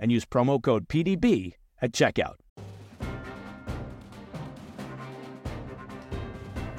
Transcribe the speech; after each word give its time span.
and 0.00 0.10
use 0.10 0.24
promo 0.24 0.60
code 0.60 0.88
PDB 0.88 1.54
at 1.80 1.92
checkout. 1.92 2.34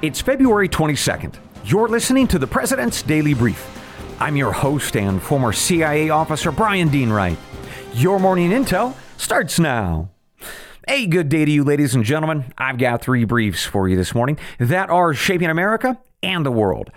It's 0.02 0.20
February 0.20 0.68
22nd. 0.68 1.36
You're 1.64 1.88
listening 1.88 2.26
to 2.28 2.38
the 2.38 2.46
President's 2.46 3.02
Daily 3.02 3.34
Brief. 3.34 3.64
I'm 4.20 4.36
your 4.36 4.52
host 4.52 4.96
and 4.96 5.22
former 5.22 5.52
CIA 5.52 6.10
officer, 6.10 6.50
Brian 6.50 6.88
Dean 6.88 7.08
Wright. 7.10 7.38
Your 7.94 8.18
morning 8.18 8.50
intel 8.50 8.94
starts 9.16 9.60
now. 9.60 10.10
A 10.88 11.06
good 11.06 11.28
day 11.28 11.44
to 11.44 11.50
you, 11.50 11.62
ladies 11.62 11.94
and 11.94 12.02
gentlemen. 12.02 12.52
I've 12.58 12.78
got 12.78 13.02
three 13.02 13.24
briefs 13.24 13.64
for 13.64 13.88
you 13.88 13.96
this 13.96 14.12
morning 14.12 14.38
that 14.58 14.90
are 14.90 15.14
shaping 15.14 15.48
America 15.48 16.00
and 16.20 16.44
the 16.44 16.50
world. 16.50 16.90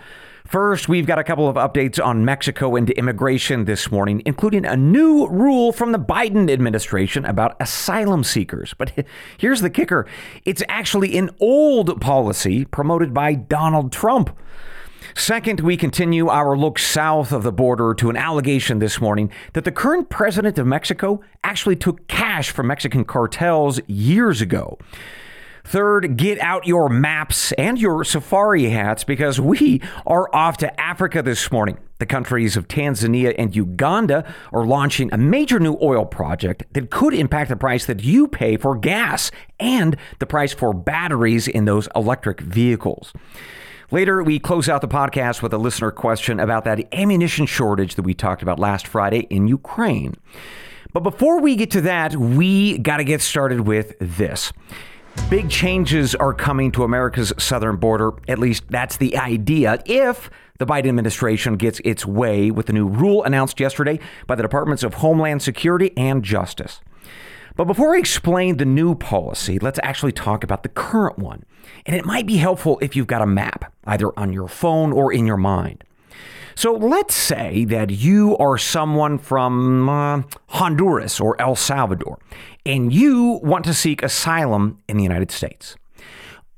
First, 0.48 0.88
we've 0.88 1.06
got 1.06 1.18
a 1.18 1.24
couple 1.24 1.48
of 1.48 1.56
updates 1.56 2.04
on 2.04 2.24
Mexico 2.24 2.76
and 2.76 2.88
immigration 2.90 3.64
this 3.64 3.90
morning, 3.90 4.22
including 4.24 4.64
a 4.64 4.76
new 4.76 5.26
rule 5.26 5.72
from 5.72 5.90
the 5.90 5.98
Biden 5.98 6.48
administration 6.48 7.24
about 7.24 7.56
asylum 7.58 8.22
seekers. 8.22 8.72
But 8.72 9.06
here's 9.38 9.60
the 9.60 9.70
kicker 9.70 10.06
it's 10.44 10.62
actually 10.68 11.18
an 11.18 11.30
old 11.40 12.00
policy 12.00 12.64
promoted 12.64 13.12
by 13.12 13.34
Donald 13.34 13.90
Trump. 13.90 14.36
Second, 15.14 15.60
we 15.60 15.76
continue 15.76 16.28
our 16.28 16.56
look 16.56 16.78
south 16.78 17.32
of 17.32 17.42
the 17.42 17.52
border 17.52 17.92
to 17.94 18.10
an 18.10 18.16
allegation 18.16 18.78
this 18.78 19.00
morning 19.00 19.32
that 19.54 19.64
the 19.64 19.72
current 19.72 20.10
president 20.10 20.58
of 20.58 20.66
Mexico 20.66 21.20
actually 21.42 21.76
took 21.76 22.06
cash 22.06 22.50
from 22.50 22.68
Mexican 22.68 23.04
cartels 23.04 23.80
years 23.88 24.40
ago. 24.40 24.78
Third, 25.66 26.16
get 26.16 26.38
out 26.38 26.64
your 26.64 26.88
maps 26.88 27.50
and 27.52 27.76
your 27.76 28.04
safari 28.04 28.70
hats 28.70 29.02
because 29.02 29.40
we 29.40 29.82
are 30.06 30.32
off 30.32 30.58
to 30.58 30.80
Africa 30.80 31.22
this 31.22 31.50
morning. 31.50 31.76
The 31.98 32.06
countries 32.06 32.56
of 32.56 32.68
Tanzania 32.68 33.34
and 33.36 33.56
Uganda 33.56 34.32
are 34.52 34.64
launching 34.64 35.12
a 35.12 35.18
major 35.18 35.58
new 35.58 35.76
oil 35.82 36.04
project 36.04 36.62
that 36.74 36.92
could 36.92 37.14
impact 37.14 37.50
the 37.50 37.56
price 37.56 37.84
that 37.86 38.04
you 38.04 38.28
pay 38.28 38.56
for 38.56 38.76
gas 38.76 39.32
and 39.58 39.96
the 40.20 40.26
price 40.26 40.52
for 40.52 40.72
batteries 40.72 41.48
in 41.48 41.64
those 41.64 41.88
electric 41.96 42.42
vehicles. 42.42 43.12
Later, 43.90 44.22
we 44.22 44.38
close 44.38 44.68
out 44.68 44.82
the 44.82 44.88
podcast 44.88 45.42
with 45.42 45.52
a 45.52 45.58
listener 45.58 45.90
question 45.90 46.38
about 46.38 46.62
that 46.66 46.94
ammunition 46.94 47.44
shortage 47.44 47.96
that 47.96 48.02
we 48.02 48.14
talked 48.14 48.42
about 48.42 48.60
last 48.60 48.86
Friday 48.86 49.26
in 49.30 49.48
Ukraine. 49.48 50.14
But 50.92 51.00
before 51.00 51.40
we 51.40 51.56
get 51.56 51.72
to 51.72 51.80
that, 51.80 52.14
we 52.14 52.78
got 52.78 52.98
to 52.98 53.04
get 53.04 53.20
started 53.20 53.62
with 53.62 53.94
this. 53.98 54.52
Big 55.28 55.50
changes 55.50 56.14
are 56.14 56.32
coming 56.32 56.70
to 56.72 56.84
America's 56.84 57.32
southern 57.36 57.76
border. 57.76 58.12
At 58.28 58.38
least 58.38 58.64
that's 58.70 58.96
the 58.96 59.16
idea. 59.16 59.82
If 59.84 60.30
the 60.58 60.66
Biden 60.66 60.88
administration 60.88 61.56
gets 61.56 61.80
its 61.84 62.06
way 62.06 62.50
with 62.50 62.66
the 62.66 62.72
new 62.72 62.86
rule 62.86 63.24
announced 63.24 63.60
yesterday 63.60 63.98
by 64.26 64.36
the 64.36 64.42
Departments 64.42 64.82
of 64.82 64.94
Homeland 64.94 65.42
Security 65.42 65.92
and 65.96 66.22
Justice. 66.22 66.80
But 67.56 67.64
before 67.64 67.94
I 67.94 67.98
explain 67.98 68.58
the 68.58 68.64
new 68.64 68.94
policy, 68.94 69.58
let's 69.58 69.80
actually 69.82 70.12
talk 70.12 70.44
about 70.44 70.62
the 70.62 70.68
current 70.68 71.18
one. 71.18 71.44
And 71.86 71.96
it 71.96 72.04
might 72.04 72.26
be 72.26 72.36
helpful 72.36 72.78
if 72.82 72.94
you've 72.94 73.06
got 73.06 73.22
a 73.22 73.26
map, 73.26 73.72
either 73.84 74.16
on 74.18 74.32
your 74.32 74.48
phone 74.48 74.92
or 74.92 75.12
in 75.12 75.26
your 75.26 75.38
mind. 75.38 75.82
So 76.54 76.72
let's 76.72 77.14
say 77.14 77.64
that 77.66 77.90
you 77.90 78.36
are 78.38 78.56
someone 78.56 79.18
from 79.18 79.88
uh, 79.88 80.22
Honduras 80.48 81.20
or 81.20 81.38
El 81.40 81.54
Salvador, 81.54 82.18
and 82.66 82.92
you 82.92 83.40
want 83.42 83.64
to 83.64 83.72
seek 83.72 84.02
asylum 84.02 84.78
in 84.88 84.96
the 84.96 85.02
United 85.02 85.30
States. 85.30 85.76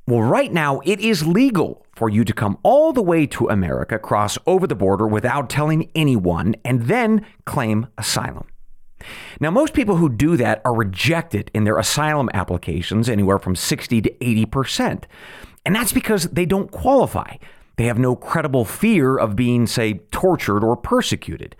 Well, 0.06 0.22
right 0.22 0.50
now, 0.50 0.80
it 0.84 1.00
is 1.00 1.26
legal 1.26 1.84
for 1.94 2.08
you 2.08 2.24
to 2.24 2.32
come 2.32 2.56
all 2.62 2.94
the 2.94 3.02
way 3.02 3.26
to 3.26 3.48
America, 3.48 3.98
cross 3.98 4.38
over 4.46 4.66
the 4.66 4.74
border 4.74 5.06
without 5.06 5.50
telling 5.50 5.90
anyone, 5.94 6.56
and 6.64 6.84
then 6.86 7.26
claim 7.44 7.88
asylum. 7.98 8.46
Now, 9.38 9.50
most 9.50 9.74
people 9.74 9.96
who 9.96 10.08
do 10.08 10.36
that 10.38 10.62
are 10.64 10.74
rejected 10.74 11.50
in 11.52 11.64
their 11.64 11.78
asylum 11.78 12.30
applications, 12.32 13.08
anywhere 13.08 13.38
from 13.38 13.54
60 13.54 14.00
to 14.00 14.10
80%. 14.14 15.04
And 15.66 15.74
that's 15.76 15.92
because 15.92 16.24
they 16.24 16.46
don't 16.46 16.70
qualify. 16.70 17.36
They 17.76 17.84
have 17.84 17.98
no 17.98 18.16
credible 18.16 18.64
fear 18.64 19.16
of 19.16 19.36
being, 19.36 19.66
say, 19.66 20.00
tortured 20.10 20.64
or 20.64 20.74
persecuted. 20.76 21.54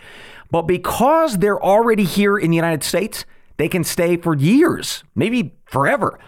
But 0.50 0.62
because 0.62 1.38
they're 1.38 1.62
already 1.62 2.04
here 2.04 2.38
in 2.38 2.50
the 2.50 2.56
United 2.56 2.82
States, 2.82 3.26
they 3.58 3.68
can 3.68 3.84
stay 3.84 4.16
for 4.16 4.34
years, 4.34 5.04
maybe 5.14 5.54
forever, 5.66 6.18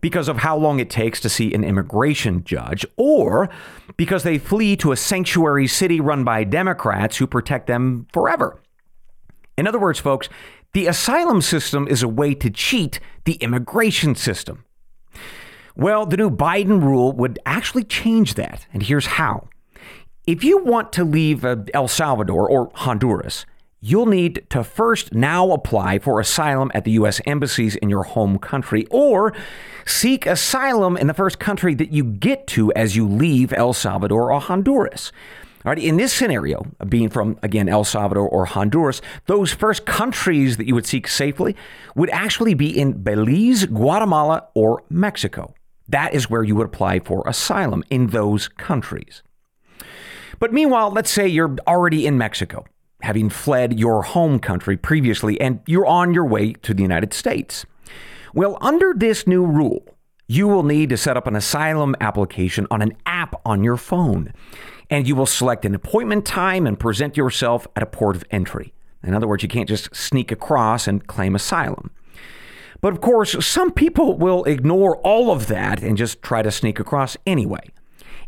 because 0.00 0.28
of 0.28 0.38
how 0.38 0.56
long 0.56 0.80
it 0.80 0.90
takes 0.90 1.20
to 1.20 1.28
see 1.28 1.54
an 1.54 1.64
immigration 1.64 2.44
judge, 2.44 2.84
or 2.96 3.48
because 3.96 4.22
they 4.22 4.38
flee 4.38 4.76
to 4.76 4.92
a 4.92 4.96
sanctuary 4.96 5.66
city 5.66 6.00
run 6.00 6.24
by 6.24 6.44
Democrats 6.44 7.16
who 7.16 7.26
protect 7.26 7.66
them 7.66 8.06
forever. 8.12 8.60
In 9.56 9.66
other 9.66 9.78
words, 9.78 9.98
folks, 9.98 10.28
the 10.72 10.86
asylum 10.86 11.42
system 11.42 11.88
is 11.88 12.02
a 12.02 12.08
way 12.08 12.34
to 12.34 12.50
cheat 12.50 13.00
the 13.24 13.34
immigration 13.34 14.14
system. 14.14 14.64
Well, 15.76 16.06
the 16.06 16.16
new 16.16 16.30
Biden 16.30 16.82
rule 16.82 17.12
would 17.12 17.38
actually 17.46 17.84
change 17.84 18.34
that, 18.34 18.66
and 18.72 18.82
here's 18.82 19.06
how. 19.06 19.48
If 20.26 20.44
you 20.44 20.58
want 20.58 20.92
to 20.94 21.04
leave 21.04 21.44
uh, 21.44 21.56
El 21.72 21.88
Salvador 21.88 22.48
or 22.48 22.70
Honduras, 22.74 23.46
you'll 23.80 24.06
need 24.06 24.44
to 24.50 24.64
first 24.64 25.14
now 25.14 25.52
apply 25.52 25.98
for 25.98 26.20
asylum 26.20 26.70
at 26.74 26.84
the 26.84 26.92
U.S. 26.92 27.20
embassies 27.26 27.76
in 27.76 27.88
your 27.88 28.02
home 28.02 28.38
country 28.38 28.86
or 28.90 29.32
seek 29.86 30.26
asylum 30.26 30.96
in 30.96 31.06
the 31.06 31.14
first 31.14 31.38
country 31.38 31.74
that 31.74 31.92
you 31.92 32.04
get 32.04 32.46
to 32.48 32.72
as 32.72 32.96
you 32.96 33.06
leave 33.06 33.52
El 33.52 33.72
Salvador 33.72 34.32
or 34.32 34.40
Honduras. 34.40 35.12
All 35.64 35.70
right, 35.70 35.78
in 35.78 35.96
this 35.96 36.12
scenario, 36.12 36.66
being 36.88 37.08
from, 37.08 37.38
again, 37.42 37.68
El 37.68 37.84
Salvador 37.84 38.28
or 38.28 38.46
Honduras, 38.46 39.02
those 39.26 39.52
first 39.52 39.86
countries 39.86 40.56
that 40.56 40.66
you 40.66 40.74
would 40.74 40.86
seek 40.86 41.08
safely 41.08 41.56
would 41.94 42.10
actually 42.10 42.54
be 42.54 42.78
in 42.78 43.02
Belize, 43.02 43.66
Guatemala, 43.66 44.48
or 44.54 44.82
Mexico. 44.88 45.54
That 45.88 46.14
is 46.14 46.30
where 46.30 46.44
you 46.44 46.54
would 46.56 46.66
apply 46.66 47.00
for 47.00 47.24
asylum 47.26 47.82
in 47.90 48.08
those 48.08 48.46
countries. 48.46 49.22
But 50.38 50.52
meanwhile, 50.52 50.90
let's 50.90 51.10
say 51.10 51.26
you're 51.26 51.56
already 51.66 52.06
in 52.06 52.16
Mexico 52.18 52.64
having 53.02 53.30
fled 53.30 53.78
your 53.78 54.02
home 54.02 54.38
country 54.38 54.76
previously, 54.76 55.40
and 55.40 55.60
you're 55.66 55.86
on 55.86 56.14
your 56.14 56.26
way 56.26 56.52
to 56.52 56.74
the 56.74 56.82
United 56.82 57.14
States. 57.14 57.64
Well, 58.34 58.58
under 58.60 58.92
this 58.94 59.26
new 59.26 59.44
rule, 59.44 59.82
you 60.26 60.46
will 60.46 60.62
need 60.62 60.90
to 60.90 60.96
set 60.96 61.16
up 61.16 61.26
an 61.26 61.36
asylum 61.36 61.96
application 62.00 62.66
on 62.70 62.82
an 62.82 62.96
app 63.06 63.40
on 63.46 63.64
your 63.64 63.76
phone, 63.76 64.32
and 64.90 65.08
you 65.08 65.16
will 65.16 65.26
select 65.26 65.64
an 65.64 65.74
appointment 65.74 66.26
time 66.26 66.66
and 66.66 66.78
present 66.78 67.16
yourself 67.16 67.66
at 67.76 67.82
a 67.82 67.86
port 67.86 68.16
of 68.16 68.24
entry. 68.30 68.74
In 69.02 69.14
other 69.14 69.28
words, 69.28 69.42
you 69.42 69.48
can't 69.48 69.68
just 69.68 69.94
sneak 69.94 70.30
across 70.32 70.86
and 70.86 71.06
claim 71.06 71.34
asylum. 71.34 71.90
But 72.80 72.92
of 72.92 73.00
course, 73.00 73.44
some 73.44 73.72
people 73.72 74.16
will 74.16 74.44
ignore 74.44 74.98
all 74.98 75.30
of 75.30 75.46
that 75.46 75.82
and 75.82 75.96
just 75.96 76.22
try 76.22 76.42
to 76.42 76.50
sneak 76.50 76.78
across 76.78 77.16
anyway. 77.26 77.70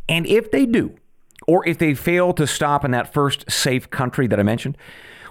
And 0.08 0.26
if 0.26 0.50
they 0.50 0.66
do, 0.66 0.96
or 1.50 1.66
if 1.66 1.78
they 1.78 1.94
fail 1.94 2.32
to 2.32 2.46
stop 2.46 2.84
in 2.84 2.92
that 2.92 3.12
first 3.12 3.50
safe 3.50 3.90
country 3.90 4.28
that 4.28 4.38
I 4.38 4.44
mentioned, 4.44 4.78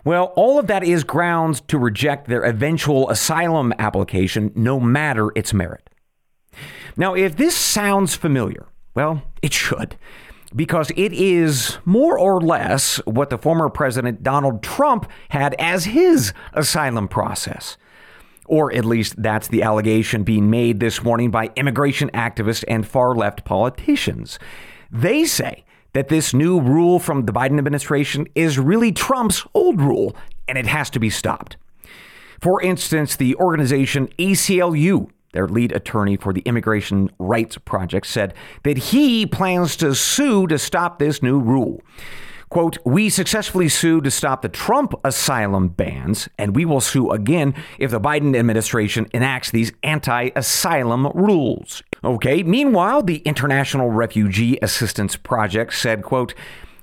well, 0.03 0.33
all 0.35 0.59
of 0.59 0.67
that 0.67 0.83
is 0.83 1.05
grounds 1.05 1.61
to 1.69 1.77
reject 1.77 2.27
their 2.27 2.43
eventual 2.43 3.09
asylum 3.09 3.73
application, 3.79 4.51
no 4.53 4.81
matter 4.81 5.29
its 5.33 5.53
merit. 5.53 5.89
Now, 6.97 7.13
if 7.13 7.37
this 7.37 7.55
sounds 7.55 8.15
familiar, 8.15 8.65
well, 8.93 9.21
it 9.41 9.53
should, 9.53 9.95
because 10.53 10.91
it 10.97 11.13
is 11.13 11.77
more 11.85 12.19
or 12.19 12.41
less 12.41 12.97
what 13.05 13.29
the 13.29 13.37
former 13.37 13.69
President 13.69 14.21
Donald 14.21 14.61
Trump 14.61 15.09
had 15.29 15.55
as 15.57 15.85
his 15.85 16.33
asylum 16.51 17.07
process. 17.07 17.77
Or 18.45 18.75
at 18.75 18.83
least 18.83 19.21
that's 19.21 19.47
the 19.47 19.63
allegation 19.63 20.23
being 20.23 20.49
made 20.49 20.81
this 20.81 21.01
morning 21.01 21.31
by 21.31 21.51
immigration 21.55 22.09
activists 22.13 22.65
and 22.67 22.85
far 22.85 23.15
left 23.15 23.45
politicians. 23.45 24.37
They 24.91 25.23
say 25.23 25.63
that 25.99 26.07
this 26.07 26.33
new 26.33 26.61
rule 26.61 26.97
from 26.97 27.25
the 27.25 27.33
Biden 27.33 27.57
administration 27.57 28.25
is 28.33 28.57
really 28.57 28.89
Trump's 28.89 29.45
old 29.53 29.81
rule 29.81 30.15
and 30.47 30.57
it 30.57 30.65
has 30.65 30.89
to 30.91 30.97
be 30.97 31.09
stopped. 31.09 31.57
For 32.39 32.61
instance, 32.61 33.17
the 33.17 33.35
organization 33.35 34.07
ACLU, 34.17 35.09
their 35.33 35.49
lead 35.49 35.73
attorney 35.73 36.15
for 36.15 36.31
the 36.31 36.39
Immigration 36.43 37.09
Rights 37.19 37.57
Project, 37.57 38.07
said 38.07 38.33
that 38.63 38.77
he 38.77 39.25
plans 39.25 39.75
to 39.75 39.93
sue 39.93 40.47
to 40.47 40.57
stop 40.57 40.99
this 40.99 41.21
new 41.21 41.37
rule. 41.37 41.81
Quote, 42.49 42.79
we 42.83 43.09
successfully 43.09 43.69
sued 43.69 44.03
to 44.05 44.11
stop 44.11 44.41
the 44.41 44.49
Trump 44.49 44.93
asylum 45.03 45.67
bans, 45.67 46.27
and 46.37 46.55
we 46.55 46.65
will 46.65 46.81
sue 46.81 47.11
again 47.11 47.53
if 47.77 47.91
the 47.91 48.01
Biden 48.01 48.35
administration 48.35 49.07
enacts 49.13 49.51
these 49.51 49.71
anti 49.83 50.31
asylum 50.35 51.07
rules. 51.13 51.83
Okay, 52.03 52.41
meanwhile, 52.41 53.03
the 53.03 53.17
International 53.17 53.91
Refugee 53.91 54.57
Assistance 54.63 55.15
Project 55.15 55.73
said, 55.73 56.01
quote, 56.01 56.33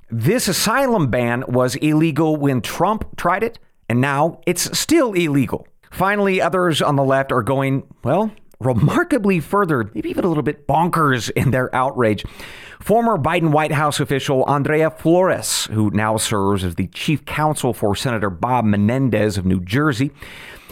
this 0.09 0.47
asylum 0.47 1.09
ban 1.09 1.43
was 1.49 1.75
illegal 1.77 2.37
when 2.37 2.61
Trump 2.61 3.17
tried 3.17 3.43
it, 3.43 3.59
and 3.89 4.01
now 4.01 4.41
it's 4.47 4.79
still 4.79 5.15
illegal. 5.15 5.67
Finally, 5.91 6.41
others 6.41 6.81
on 6.81 6.95
the 6.95 7.03
left 7.03 7.33
are 7.33 7.43
going, 7.43 7.83
well, 8.05 8.31
remarkably 8.61 9.41
further, 9.41 9.91
maybe 9.95 10.11
even 10.11 10.25
a 10.25 10.29
little 10.29 10.43
bit 10.43 10.67
bonkers 10.67 11.31
in 11.31 11.51
their 11.51 11.75
outrage. 11.75 12.25
Former 12.81 13.17
Biden 13.17 13.51
White 13.51 13.73
House 13.73 14.01
official 14.01 14.45
Andrea 14.47 14.91
Flores, 14.91 15.67
who 15.67 15.91
now 15.91 16.17
serves 16.17 16.65
as 16.65 16.75
the 16.75 16.87
chief 16.89 17.25
counsel 17.25 17.73
for 17.73 17.97
Senator 17.97 18.31
Bob 18.31 18.65
Menendez 18.65 19.39
of 19.39 19.47
New 19.47 19.61
Jersey, 19.61 20.11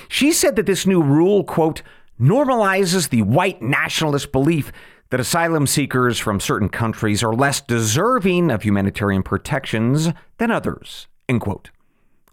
she 0.09 0.33
said 0.33 0.57
that 0.57 0.67
this 0.67 0.87
new 0.87 1.03
rule, 1.03 1.45
quote, 1.45 1.83
normalizes 2.21 3.09
the 3.09 3.23
white 3.23 3.61
nationalist 3.61 4.33
belief 4.33 4.71
that 5.11 5.21
asylum 5.21 5.67
seekers 5.67 6.19
from 6.19 6.41
certain 6.41 6.69
countries 6.69 7.23
are 7.23 7.35
less 7.35 7.61
deserving 7.61 8.51
of 8.51 8.63
humanitarian 8.63 9.23
protections 9.23 10.11
than 10.39 10.51
others, 10.51 11.09
end 11.29 11.41
quote. 11.41 11.71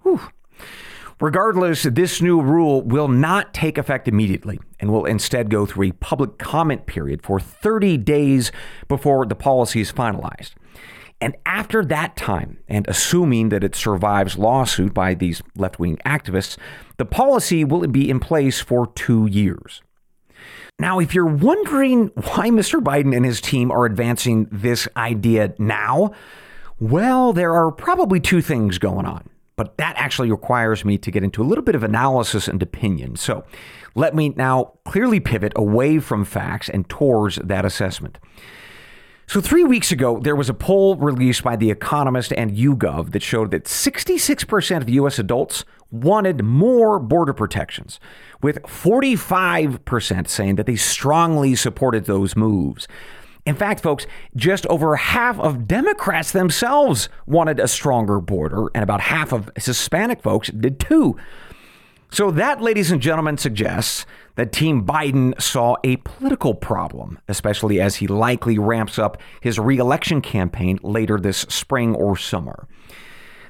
Whew. 0.03 0.21
Regardless, 1.21 1.83
this 1.83 2.19
new 2.19 2.41
rule 2.41 2.81
will 2.81 3.07
not 3.07 3.53
take 3.53 3.77
effect 3.77 4.07
immediately 4.07 4.59
and 4.79 4.91
will 4.91 5.06
instead 5.06 5.51
go 5.51 5.68
through 5.68 5.89
a 5.89 5.94
public 5.94 6.39
comment 6.39 6.88
period 6.88 7.21
for 7.21 7.39
30 7.39 7.97
days 7.97 8.51
before 8.88 9.27
the 9.27 9.35
policy 9.35 9.81
is 9.81 9.91
finalized. 9.91 10.53
And 11.21 11.35
after 11.45 11.85
that 11.85 12.15
time, 12.15 12.57
and 12.68 12.88
assuming 12.88 13.50
that 13.50 13.63
it 13.63 13.75
survives 13.75 14.39
lawsuit 14.39 14.95
by 14.95 15.13
these 15.13 15.44
left 15.56 15.77
wing 15.77 16.00
activists, 16.03 16.57
the 16.97 17.06
policy 17.06 17.63
will 17.63 17.85
be 17.85 18.09
in 18.09 18.19
place 18.19 18.59
for 18.59 18.88
two 18.88 19.27
years. 19.27 19.83
Now, 20.79 20.97
if 20.97 21.13
you're 21.13 21.27
wondering 21.27 22.07
why 22.15 22.50
Mr. 22.50 22.81
Biden 22.81 23.15
and 23.15 23.24
his 23.24 23.39
team 23.39 23.69
are 23.69 23.85
advancing 23.85 24.47
this 24.51 24.88
idea 24.97 25.53
now, 25.59 26.13
well, 26.79 27.31
there 27.31 27.53
are 27.53 27.71
probably 27.71 28.19
two 28.19 28.41
things 28.41 28.79
going 28.79 29.06
on 29.06 29.29
but 29.62 29.78
that 29.78 29.96
actually 29.96 30.31
requires 30.31 30.84
me 30.84 30.98
to 30.98 31.12
get 31.12 31.24
into 31.24 31.40
a 31.40 31.46
little 31.46 31.63
bit 31.63 31.75
of 31.75 31.84
analysis 31.84 32.48
and 32.48 32.63
opinion. 32.63 33.16
So 33.16 33.44
let 33.94 34.16
me 34.16 34.30
now 34.30 34.74
clearly 34.86 35.19
pivot 35.19 35.54
away 35.56 36.00
from 36.00 36.25
facts 36.25 36.68
and 36.68 36.90
towards 36.90 37.36
that 37.36 37.63
assessment. 37.63 38.18
So, 39.28 39.40
three 39.40 39.63
weeks 39.63 39.92
ago, 39.92 40.19
there 40.19 40.36
was 40.36 40.50
a 40.50 40.56
poll 40.56 40.96
released 40.96 41.44
by 41.44 41.56
The 41.56 41.69
Economist 41.69 42.34
and 42.34 42.58
YouGov 42.58 43.12
that 43.12 43.22
showed 43.22 43.52
that 43.52 43.66
66% 43.66 44.81
of 44.81 44.90
U.S. 44.90 45.19
adults 45.19 45.63
wanted 45.92 46.44
more 46.44 46.98
border 47.00 47.34
protections, 47.34 48.00
with 48.42 48.63
45% 48.63 50.28
saying 50.28 50.56
that 50.56 50.66
they 50.66 50.75
strongly 50.75 51.56
supported 51.56 52.06
those 52.06 52.36
moves. 52.36 52.88
In 53.45 53.55
fact, 53.55 53.81
folks, 53.81 54.05
just 54.35 54.65
over 54.67 54.95
half 54.95 55.39
of 55.39 55.67
Democrats 55.67 56.31
themselves 56.31 57.09
wanted 57.25 57.59
a 57.59 57.67
stronger 57.67 58.19
border, 58.19 58.67
and 58.75 58.83
about 58.83 59.01
half 59.01 59.31
of 59.31 59.49
Hispanic 59.55 60.21
folks 60.21 60.49
did 60.49 60.79
too. 60.79 61.17
So, 62.13 62.29
that, 62.31 62.61
ladies 62.61 62.91
and 62.91 63.01
gentlemen, 63.01 63.38
suggests 63.38 64.05
that 64.35 64.51
Team 64.51 64.85
Biden 64.85 65.39
saw 65.41 65.77
a 65.83 65.95
political 65.97 66.53
problem, 66.53 67.19
especially 67.29 67.79
as 67.79 67.95
he 67.95 68.07
likely 68.07 68.59
ramps 68.59 68.99
up 68.99 69.17
his 69.39 69.57
reelection 69.57 70.21
campaign 70.21 70.77
later 70.83 71.17
this 71.17 71.39
spring 71.49 71.95
or 71.95 72.17
summer. 72.17 72.67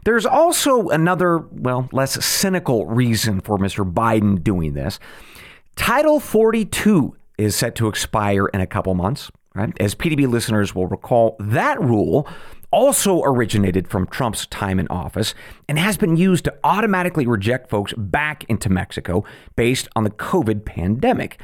There's 0.05 0.25
also 0.25 0.89
another, 0.89 1.39
well, 1.39 1.89
less 1.91 2.23
cynical 2.23 2.85
reason 2.85 3.41
for 3.41 3.57
Mr. 3.57 3.91
Biden 3.91 4.43
doing 4.43 4.73
this. 4.73 4.99
Title 5.75 6.19
42 6.19 7.15
is 7.37 7.55
set 7.55 7.75
to 7.75 7.87
expire 7.87 8.47
in 8.47 8.61
a 8.61 8.67
couple 8.67 8.93
months. 8.93 9.31
Right? 9.53 9.73
As 9.81 9.95
PDB 9.95 10.29
listeners 10.29 10.73
will 10.73 10.87
recall, 10.87 11.35
that 11.39 11.81
rule 11.81 12.27
also 12.71 13.21
originated 13.23 13.87
from 13.87 14.07
Trump's 14.07 14.45
time 14.47 14.79
in 14.79 14.87
office 14.87 15.35
and 15.67 15.77
has 15.77 15.97
been 15.97 16.15
used 16.15 16.45
to 16.45 16.57
automatically 16.63 17.27
reject 17.27 17.69
folks 17.69 17.93
back 17.97 18.45
into 18.45 18.69
Mexico 18.69 19.25
based 19.55 19.89
on 19.95 20.05
the 20.05 20.09
COVID 20.09 20.63
pandemic. 20.65 21.39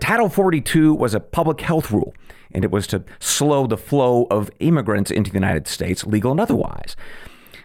Title 0.00 0.28
42 0.28 0.92
was 0.94 1.14
a 1.14 1.20
public 1.20 1.62
health 1.62 1.90
rule, 1.90 2.12
and 2.52 2.62
it 2.62 2.70
was 2.70 2.86
to 2.88 3.02
slow 3.18 3.66
the 3.66 3.78
flow 3.78 4.26
of 4.30 4.50
immigrants 4.60 5.10
into 5.10 5.30
the 5.30 5.36
United 5.38 5.66
States, 5.66 6.04
legal 6.04 6.30
and 6.32 6.40
otherwise. 6.40 6.96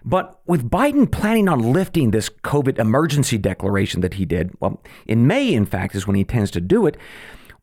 But 0.06 0.40
with 0.46 0.70
Biden 0.70 1.12
planning 1.12 1.50
on 1.50 1.74
lifting 1.74 2.12
this 2.12 2.30
COVID 2.30 2.80
emergency 2.80 3.38
declaration 3.38 4.00
that 4.02 4.14
he 4.14 4.26
did, 4.26 4.52
well, 4.62 4.82
in 5.06 5.28
May, 5.28 5.54
in 5.54 5.66
fact, 5.66 5.96
is 5.96 6.08
when 6.08 6.16
he 6.16 6.22
intends 6.22 6.52
to 6.52 6.62
do 6.62 6.86
it, 6.86 6.96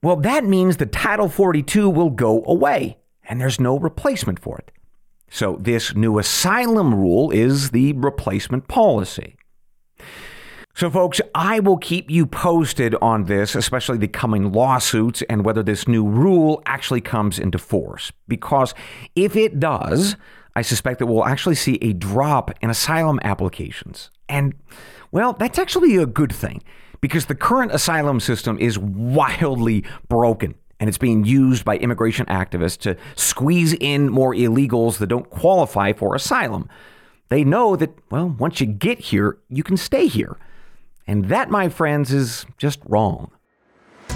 well, 0.03 0.17
that 0.17 0.45
means 0.45 0.77
the 0.77 0.87
Title 0.87 1.29
42 1.29 1.89
will 1.89 2.11
go 2.11 2.43
away, 2.47 2.99
and 3.29 3.41
there's 3.41 3.61
no 3.61 3.79
replacement 3.79 4.41
for 4.41 4.59
it. 4.59 4.73
So, 5.31 5.57
this 5.61 5.95
new 5.95 6.19
asylum 6.19 6.95
rule 6.95 7.31
is 7.31 7.71
the 7.71 7.93
replacement 7.95 8.69
policy. 8.69 9.37
So, 10.75 10.91
folks, 10.91 11.21
I 11.35 11.61
will 11.61 11.77
keep 11.77 12.11
you 12.11 12.27
posted 12.27 12.95
on 12.97 13.25
this, 13.25 13.55
especially 13.55 13.99
the 13.99 14.09
coming 14.09 14.53
lawsuits 14.53 15.23
and 15.31 15.45
whether 15.45 15.63
this 15.63 15.87
new 15.87 16.07
rule 16.07 16.63
actually 16.67 17.01
comes 17.01 17.39
into 17.39 17.59
force. 17.59 18.11
Because 18.27 18.75
if 19.15 19.37
it 19.37 19.61
does, 19.61 20.17
I 20.57 20.63
suspect 20.63 20.99
that 20.99 21.07
we'll 21.07 21.25
actually 21.25 21.55
see 21.55 21.79
a 21.81 21.93
drop 21.93 22.53
in 22.61 22.71
asylum 22.71 23.21
applications. 23.23 24.11
And, 24.29 24.55
well, 25.13 25.35
that's 25.35 25.59
actually 25.59 25.97
a 25.97 26.07
good 26.07 26.33
thing 26.33 26.63
because 27.03 27.27
the 27.27 27.35
current 27.35 27.73
asylum 27.73 28.21
system 28.21 28.57
is 28.59 28.79
wildly 28.79 29.85
broken 30.09 30.55
and 30.81 30.89
it's 30.89 30.99
being 30.99 31.25
used 31.25 31.65
by 31.65 31.77
immigration 31.77 32.25
activists 32.27 32.79
to 32.79 32.97
squeeze 33.15 33.75
in 33.75 34.09
more 34.09 34.33
illegals 34.35 34.99
that 34.99 35.09
don't 35.09 35.29
qualify 35.29 35.93
for 35.93 36.15
asylum. 36.15 36.69
They 37.29 37.45
know 37.45 37.77
that, 37.77 37.91
well, 38.11 38.35
once 38.39 38.61
you 38.61 38.67
get 38.67 38.99
here, 38.99 39.39
you 39.51 39.63
can 39.63 39.77
stay 39.77 40.07
here. 40.07 40.39
And 41.07 41.27
that, 41.27 41.51
my 41.51 41.69
friends, 41.69 42.13
is 42.13 42.47
just 42.57 42.81
wrong. 42.87 43.31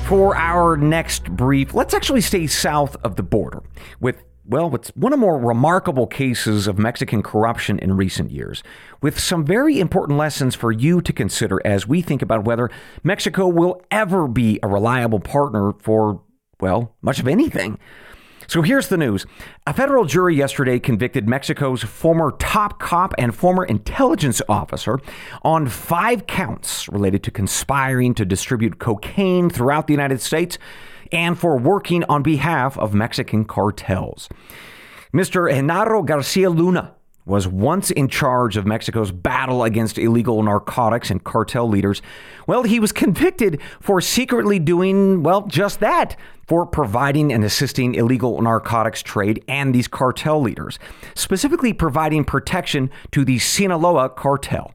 For 0.06 0.36
our 0.36 0.76
next 0.76 1.24
brief, 1.24 1.74
let's 1.74 1.94
actually 1.94 2.20
stay 2.20 2.46
south 2.46 2.96
of 3.04 3.16
the 3.16 3.22
border 3.22 3.62
with 4.00 4.22
well, 4.48 4.72
it's 4.76 4.90
one 4.90 5.12
of 5.12 5.18
the 5.18 5.26
more 5.26 5.38
remarkable 5.38 6.06
cases 6.06 6.68
of 6.68 6.78
Mexican 6.78 7.22
corruption 7.22 7.78
in 7.80 7.96
recent 7.96 8.30
years, 8.30 8.62
with 9.02 9.18
some 9.18 9.44
very 9.44 9.78
important 9.80 10.18
lessons 10.18 10.54
for 10.54 10.72
you 10.72 11.00
to 11.00 11.12
consider 11.12 11.60
as 11.64 11.86
we 11.86 12.02
think 12.02 12.22
about 12.22 12.44
whether 12.44 12.70
Mexico 13.02 13.46
will 13.46 13.80
ever 13.90 14.28
be 14.28 14.58
a 14.62 14.68
reliable 14.68 15.20
partner 15.20 15.72
for, 15.80 16.22
well, 16.60 16.94
much 17.02 17.18
of 17.18 17.28
anything. 17.28 17.78
So 18.48 18.62
here's 18.62 18.88
the 18.88 18.96
news. 18.96 19.26
A 19.66 19.74
federal 19.74 20.04
jury 20.04 20.36
yesterday 20.36 20.78
convicted 20.78 21.28
Mexico's 21.28 21.82
former 21.82 22.30
top 22.38 22.78
cop 22.78 23.12
and 23.18 23.34
former 23.34 23.64
intelligence 23.64 24.40
officer 24.48 25.00
on 25.42 25.66
five 25.66 26.28
counts 26.28 26.88
related 26.88 27.24
to 27.24 27.32
conspiring 27.32 28.14
to 28.14 28.24
distribute 28.24 28.78
cocaine 28.78 29.50
throughout 29.50 29.88
the 29.88 29.92
United 29.92 30.20
States 30.20 30.58
and 31.10 31.38
for 31.38 31.56
working 31.56 32.04
on 32.04 32.22
behalf 32.22 32.78
of 32.78 32.94
Mexican 32.94 33.44
cartels. 33.44 34.28
Mr. 35.12 35.52
Genaro 35.52 36.04
Garcia 36.04 36.50
Luna 36.50 36.94
was 37.26 37.46
once 37.48 37.90
in 37.90 38.08
charge 38.08 38.56
of 38.56 38.64
Mexico's 38.64 39.10
battle 39.10 39.64
against 39.64 39.98
illegal 39.98 40.42
narcotics 40.42 41.10
and 41.10 41.22
cartel 41.24 41.68
leaders. 41.68 42.00
Well, 42.46 42.62
he 42.62 42.78
was 42.78 42.92
convicted 42.92 43.60
for 43.80 44.00
secretly 44.00 44.60
doing, 44.60 45.24
well, 45.24 45.42
just 45.46 45.80
that, 45.80 46.16
for 46.46 46.64
providing 46.64 47.32
and 47.32 47.42
assisting 47.44 47.96
illegal 47.96 48.40
narcotics 48.40 49.02
trade 49.02 49.42
and 49.48 49.74
these 49.74 49.88
cartel 49.88 50.40
leaders, 50.40 50.78
specifically 51.14 51.72
providing 51.72 52.24
protection 52.24 52.88
to 53.10 53.24
the 53.24 53.40
Sinaloa 53.40 54.08
cartel. 54.08 54.72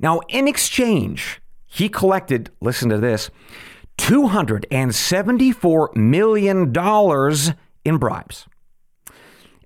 Now, 0.00 0.20
in 0.30 0.48
exchange, 0.48 1.42
he 1.66 1.90
collected, 1.90 2.50
listen 2.62 2.88
to 2.88 2.96
this, 2.96 3.30
$274 3.98 5.96
million 5.96 6.72
in 7.84 7.98
bribes. 7.98 8.46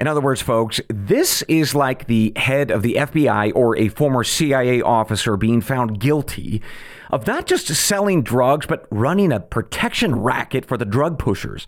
In 0.01 0.07
other 0.07 0.23
words, 0.23 0.41
folks, 0.41 0.81
this 0.89 1.43
is 1.43 1.75
like 1.75 2.07
the 2.07 2.33
head 2.35 2.71
of 2.71 2.81
the 2.81 2.95
FBI 2.95 3.53
or 3.55 3.77
a 3.77 3.89
former 3.89 4.25
CIA 4.25 4.81
officer 4.81 5.37
being 5.37 5.61
found 5.61 6.01
guilty 6.01 6.63
of 7.11 7.27
not 7.27 7.47
just 7.47 7.67
selling 7.67 8.23
drugs, 8.23 8.65
but 8.65 8.87
running 8.91 9.31
a 9.31 9.41
protection 9.41 10.17
racket 10.17 10.65
for 10.65 10.79
the 10.79 10.87
drug 10.87 11.19
pushers. 11.19 11.67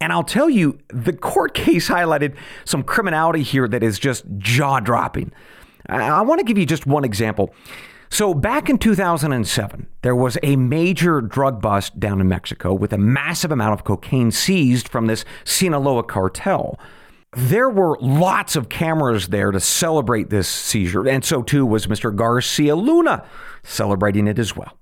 And 0.00 0.12
I'll 0.12 0.24
tell 0.24 0.50
you, 0.50 0.80
the 0.88 1.12
court 1.12 1.54
case 1.54 1.88
highlighted 1.88 2.34
some 2.64 2.82
criminality 2.82 3.44
here 3.44 3.68
that 3.68 3.84
is 3.84 4.00
just 4.00 4.24
jaw 4.38 4.80
dropping. 4.80 5.32
I 5.86 6.22
want 6.22 6.40
to 6.40 6.44
give 6.44 6.58
you 6.58 6.66
just 6.66 6.86
one 6.86 7.04
example. 7.04 7.54
So, 8.08 8.34
back 8.34 8.68
in 8.68 8.78
2007, 8.78 9.86
there 10.02 10.14
was 10.14 10.36
a 10.42 10.56
major 10.56 11.20
drug 11.20 11.62
bust 11.62 11.98
down 11.98 12.20
in 12.20 12.28
Mexico 12.28 12.74
with 12.74 12.92
a 12.92 12.98
massive 12.98 13.50
amount 13.50 13.72
of 13.72 13.84
cocaine 13.84 14.30
seized 14.30 14.88
from 14.88 15.06
this 15.06 15.24
Sinaloa 15.44 16.02
cartel. 16.02 16.78
There 17.34 17.70
were 17.70 17.96
lots 18.00 18.56
of 18.56 18.68
cameras 18.68 19.28
there 19.28 19.50
to 19.50 19.60
celebrate 19.60 20.28
this 20.28 20.48
seizure, 20.48 21.08
and 21.08 21.24
so 21.24 21.42
too 21.42 21.64
was 21.64 21.86
Mr. 21.86 22.14
Garcia 22.14 22.76
Luna 22.76 23.24
celebrating 23.62 24.26
it 24.26 24.38
as 24.38 24.54
well. 24.54 24.76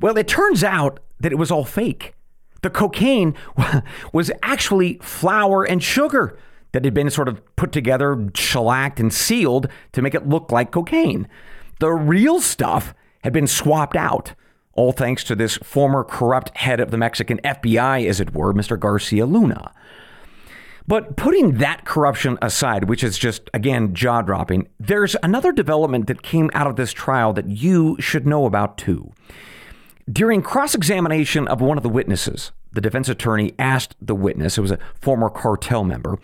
Well, 0.00 0.16
it 0.16 0.28
turns 0.28 0.62
out 0.62 1.00
that 1.18 1.32
it 1.32 1.38
was 1.38 1.50
all 1.50 1.64
fake. 1.64 2.14
The 2.62 2.70
cocaine 2.70 3.34
was 4.12 4.30
actually 4.42 4.98
flour 5.02 5.64
and 5.64 5.82
sugar 5.82 6.38
that 6.72 6.84
had 6.84 6.94
been 6.94 7.10
sort 7.10 7.28
of 7.28 7.40
put 7.56 7.72
together, 7.72 8.28
shellacked, 8.34 9.00
and 9.00 9.12
sealed 9.12 9.68
to 9.92 10.02
make 10.02 10.14
it 10.14 10.28
look 10.28 10.52
like 10.52 10.70
cocaine. 10.70 11.28
The 11.80 11.92
real 11.92 12.40
stuff 12.40 12.94
had 13.22 13.32
been 13.32 13.46
swapped 13.46 13.96
out, 13.96 14.34
all 14.74 14.92
thanks 14.92 15.24
to 15.24 15.34
this 15.34 15.56
former 15.58 16.04
corrupt 16.04 16.56
head 16.56 16.80
of 16.80 16.90
the 16.90 16.98
Mexican 16.98 17.38
FBI, 17.38 18.08
as 18.08 18.20
it 18.20 18.34
were, 18.34 18.52
Mr. 18.52 18.78
Garcia 18.78 19.26
Luna. 19.26 19.72
But 20.86 21.16
putting 21.16 21.54
that 21.54 21.86
corruption 21.86 22.38
aside, 22.42 22.88
which 22.88 23.02
is 23.02 23.16
just, 23.16 23.48
again, 23.54 23.94
jaw 23.94 24.20
dropping, 24.20 24.68
there's 24.78 25.16
another 25.22 25.50
development 25.50 26.06
that 26.08 26.22
came 26.22 26.50
out 26.52 26.66
of 26.66 26.76
this 26.76 26.92
trial 26.92 27.32
that 27.32 27.48
you 27.48 27.96
should 28.00 28.26
know 28.26 28.44
about 28.44 28.76
too. 28.76 29.12
During 30.10 30.42
cross 30.42 30.74
examination 30.74 31.48
of 31.48 31.62
one 31.62 31.78
of 31.78 31.82
the 31.82 31.88
witnesses, 31.88 32.52
the 32.72 32.82
defense 32.82 33.08
attorney 33.08 33.54
asked 33.58 33.96
the 34.02 34.14
witness, 34.14 34.56
who 34.56 34.62
was 34.62 34.72
a 34.72 34.78
former 35.00 35.30
cartel 35.30 35.84
member, 35.84 36.18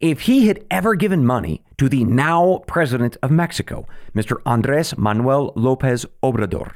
if 0.00 0.22
he 0.22 0.46
had 0.46 0.64
ever 0.70 0.94
given 0.94 1.26
money 1.26 1.62
to 1.76 1.88
the 1.88 2.04
now 2.04 2.62
president 2.66 3.18
of 3.22 3.30
Mexico, 3.30 3.86
Mr. 4.14 4.40
Andres 4.46 4.96
Manuel 4.96 5.52
Lopez 5.56 6.06
Obrador. 6.22 6.72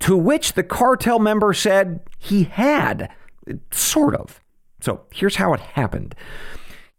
To 0.00 0.16
which 0.16 0.52
the 0.52 0.62
cartel 0.62 1.18
member 1.18 1.52
said 1.52 2.00
he 2.18 2.44
had, 2.44 3.10
sort 3.72 4.14
of. 4.14 4.40
So 4.80 5.02
here's 5.12 5.36
how 5.36 5.52
it 5.54 5.60
happened. 5.60 6.14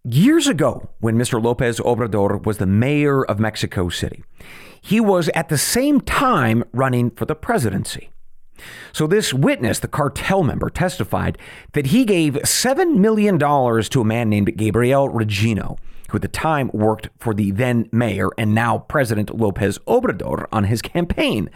Years 0.03 0.48
ago, 0.48 0.89
when 1.00 1.15
Mr. 1.15 1.39
Lopez 1.39 1.79
Obrador 1.79 2.43
was 2.43 2.58
the 2.58 2.65
mayor 2.65 3.24
of 3.24 3.39
Mexico 3.39 3.88
City, 3.88 4.24
he 4.81 5.00
was 5.00 5.29
at 5.36 5.50
the 5.50 5.60
same 5.60 6.01
time 6.01 6.63
running 6.74 7.12
for 7.12 7.25
the 7.25 7.36
presidency. 7.36 8.10
So, 8.93 9.05
this 9.05 9.31
witness, 9.31 9.77
the 9.77 9.88
cartel 9.88 10.41
member, 10.41 10.72
testified 10.72 11.38
that 11.74 11.88
he 11.88 12.03
gave 12.03 12.34
$7 12.34 12.96
million 12.96 13.38
to 13.38 14.01
a 14.01 14.03
man 14.03 14.27
named 14.27 14.58
Gabriel 14.58 15.08
Regino, 15.08 15.77
who 16.10 16.15
at 16.15 16.24
the 16.24 16.27
time 16.27 16.72
worked 16.74 17.10
for 17.20 17.36
the 17.36 17.51
then 17.51 17.88
mayor 17.91 18.29
and 18.39 18.55
now 18.55 18.79
President 18.79 19.38
Lopez 19.38 19.77
Obrador 19.88 20.48
on 20.51 20.63
his 20.63 20.81
campaign. 20.81 21.48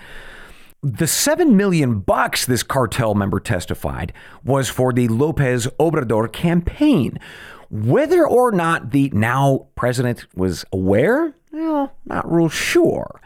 The 0.83 1.07
7 1.07 1.57
million 1.57 1.97
bucks 1.97 2.45
this 2.45 2.61
cartel 2.61 3.15
member 3.15 3.39
testified 3.39 4.13
was 4.43 4.69
for 4.69 4.93
the 4.93 5.07
Lopez 5.07 5.65
Obrador 5.79 6.31
campaign, 6.31 7.17
whether 7.69 8.27
or 8.27 8.51
not 8.51 8.91
the 8.91 9.09
now 9.13 9.67
president 9.75 10.25
was 10.35 10.65
aware, 10.71 11.33
well, 11.51 11.91
not 12.05 12.31
real 12.31 12.49
sure. 12.49 13.21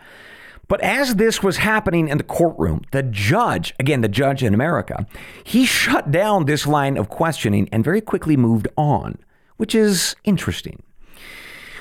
But 0.67 0.81
as 0.81 1.15
this 1.15 1.41
was 1.41 1.57
happening 1.57 2.07
in 2.07 2.19
the 2.19 2.23
courtroom, 2.23 2.83
the 2.91 3.01
judge, 3.01 3.73
again, 3.79 4.01
the 4.01 4.07
judge 4.07 4.43
in 4.43 4.53
America, 4.53 5.07
he 5.43 5.65
shut 5.65 6.11
down 6.11 6.45
this 6.45 6.67
line 6.67 6.95
of 6.95 7.09
questioning 7.09 7.67
and 7.71 7.83
very 7.83 8.01
quickly 8.01 8.37
moved 8.37 8.67
on, 8.77 9.17
which 9.57 9.73
is 9.73 10.15
interesting. 10.23 10.83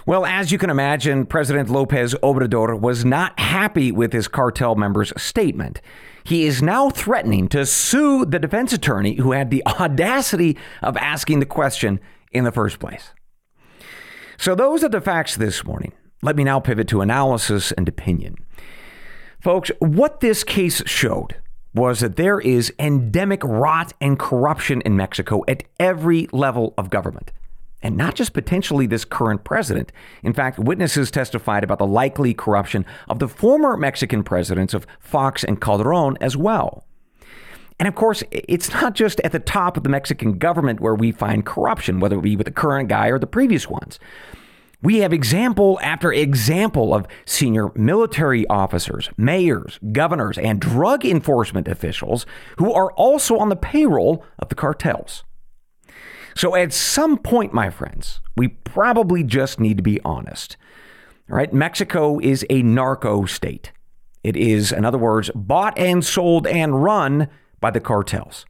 Well, 0.06 0.24
as 0.24 0.50
you 0.50 0.56
can 0.56 0.70
imagine, 0.70 1.26
President 1.26 1.68
Lopez 1.68 2.14
Obrador 2.22 2.80
was 2.80 3.04
not 3.04 3.38
happy 3.38 3.92
with 3.92 4.14
his 4.14 4.26
cartel 4.26 4.74
member's 4.74 5.12
statement. 5.20 5.82
He 6.24 6.46
is 6.46 6.62
now 6.62 6.88
threatening 6.88 7.46
to 7.48 7.66
sue 7.66 8.24
the 8.24 8.38
defense 8.38 8.72
attorney 8.72 9.16
who 9.16 9.32
had 9.32 9.50
the 9.50 9.62
audacity 9.80 10.56
of 10.80 10.96
asking 10.96 11.40
the 11.40 11.46
question 11.46 12.00
in 12.32 12.44
the 12.44 12.52
first 12.52 12.78
place. 12.78 13.12
So, 14.36 14.54
those 14.54 14.84
are 14.84 14.88
the 14.88 15.00
facts 15.00 15.36
this 15.36 15.64
morning. 15.64 15.92
Let 16.22 16.36
me 16.36 16.44
now 16.44 16.60
pivot 16.60 16.88
to 16.88 17.00
analysis 17.00 17.72
and 17.72 17.88
opinion. 17.88 18.36
Folks, 19.40 19.70
what 19.78 20.20
this 20.20 20.42
case 20.42 20.82
showed 20.86 21.36
was 21.74 22.00
that 22.00 22.16
there 22.16 22.40
is 22.40 22.72
endemic 22.78 23.42
rot 23.44 23.92
and 24.00 24.18
corruption 24.18 24.80
in 24.82 24.96
Mexico 24.96 25.44
at 25.46 25.62
every 25.78 26.28
level 26.32 26.74
of 26.76 26.90
government. 26.90 27.32
And 27.80 27.96
not 27.96 28.16
just 28.16 28.32
potentially 28.32 28.86
this 28.86 29.04
current 29.04 29.44
president. 29.44 29.92
In 30.24 30.32
fact, 30.32 30.58
witnesses 30.58 31.12
testified 31.12 31.62
about 31.62 31.78
the 31.78 31.86
likely 31.86 32.34
corruption 32.34 32.84
of 33.08 33.20
the 33.20 33.28
former 33.28 33.76
Mexican 33.76 34.24
presidents 34.24 34.74
of 34.74 34.86
Fox 34.98 35.44
and 35.44 35.60
Calderon 35.60 36.18
as 36.20 36.36
well. 36.36 36.87
And 37.78 37.86
of 37.86 37.94
course, 37.94 38.24
it's 38.30 38.72
not 38.72 38.94
just 38.94 39.20
at 39.20 39.32
the 39.32 39.38
top 39.38 39.76
of 39.76 39.84
the 39.84 39.88
Mexican 39.88 40.38
government 40.38 40.80
where 40.80 40.94
we 40.94 41.12
find 41.12 41.46
corruption, 41.46 42.00
whether 42.00 42.18
it 42.18 42.22
be 42.22 42.36
with 42.36 42.46
the 42.46 42.52
current 42.52 42.88
guy 42.88 43.08
or 43.08 43.18
the 43.18 43.26
previous 43.26 43.68
ones. 43.68 43.98
We 44.80 44.98
have 44.98 45.12
example 45.12 45.78
after 45.82 46.12
example 46.12 46.94
of 46.94 47.06
senior 47.24 47.70
military 47.74 48.46
officers, 48.46 49.10
mayors, 49.16 49.78
governors, 49.92 50.38
and 50.38 50.60
drug 50.60 51.04
enforcement 51.04 51.66
officials 51.66 52.26
who 52.58 52.72
are 52.72 52.92
also 52.92 53.38
on 53.38 53.48
the 53.48 53.56
payroll 53.56 54.24
of 54.38 54.48
the 54.48 54.54
cartels. 54.54 55.24
So 56.36 56.54
at 56.54 56.72
some 56.72 57.18
point, 57.18 57.52
my 57.52 57.70
friends, 57.70 58.20
we 58.36 58.48
probably 58.48 59.24
just 59.24 59.58
need 59.58 59.78
to 59.78 59.82
be 59.82 60.00
honest. 60.04 60.56
All 61.28 61.36
right, 61.36 61.52
Mexico 61.52 62.20
is 62.20 62.46
a 62.48 62.62
narco 62.62 63.24
state. 63.24 63.72
It 64.22 64.36
is, 64.36 64.70
in 64.70 64.84
other 64.84 64.98
words, 64.98 65.30
bought 65.34 65.76
and 65.76 66.04
sold 66.04 66.46
and 66.46 66.84
run 66.84 67.28
by 67.60 67.70
the 67.70 67.80
cartels. 67.80 68.46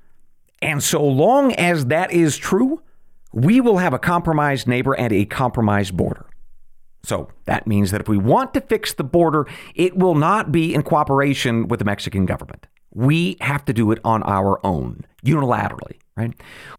And 0.60 0.82
so 0.82 1.04
long 1.04 1.52
as 1.52 1.86
that 1.86 2.12
is 2.12 2.36
true, 2.36 2.82
we 3.32 3.60
will 3.60 3.78
have 3.78 3.92
a 3.92 3.98
compromised 3.98 4.66
neighbor 4.66 4.94
and 4.94 5.12
a 5.12 5.24
compromised 5.24 5.96
border. 5.96 6.26
So 7.04 7.28
that 7.44 7.66
means 7.66 7.90
that 7.90 8.00
if 8.00 8.08
we 8.08 8.18
want 8.18 8.54
to 8.54 8.60
fix 8.60 8.92
the 8.92 9.04
border, 9.04 9.46
it 9.74 9.96
will 9.96 10.14
not 10.14 10.50
be 10.50 10.74
in 10.74 10.82
cooperation 10.82 11.68
with 11.68 11.78
the 11.78 11.84
Mexican 11.84 12.26
government. 12.26 12.66
We 12.92 13.36
have 13.40 13.64
to 13.66 13.72
do 13.72 13.92
it 13.92 14.00
on 14.04 14.22
our 14.24 14.64
own, 14.66 15.04
unilaterally, 15.24 15.98
right? 16.16 16.34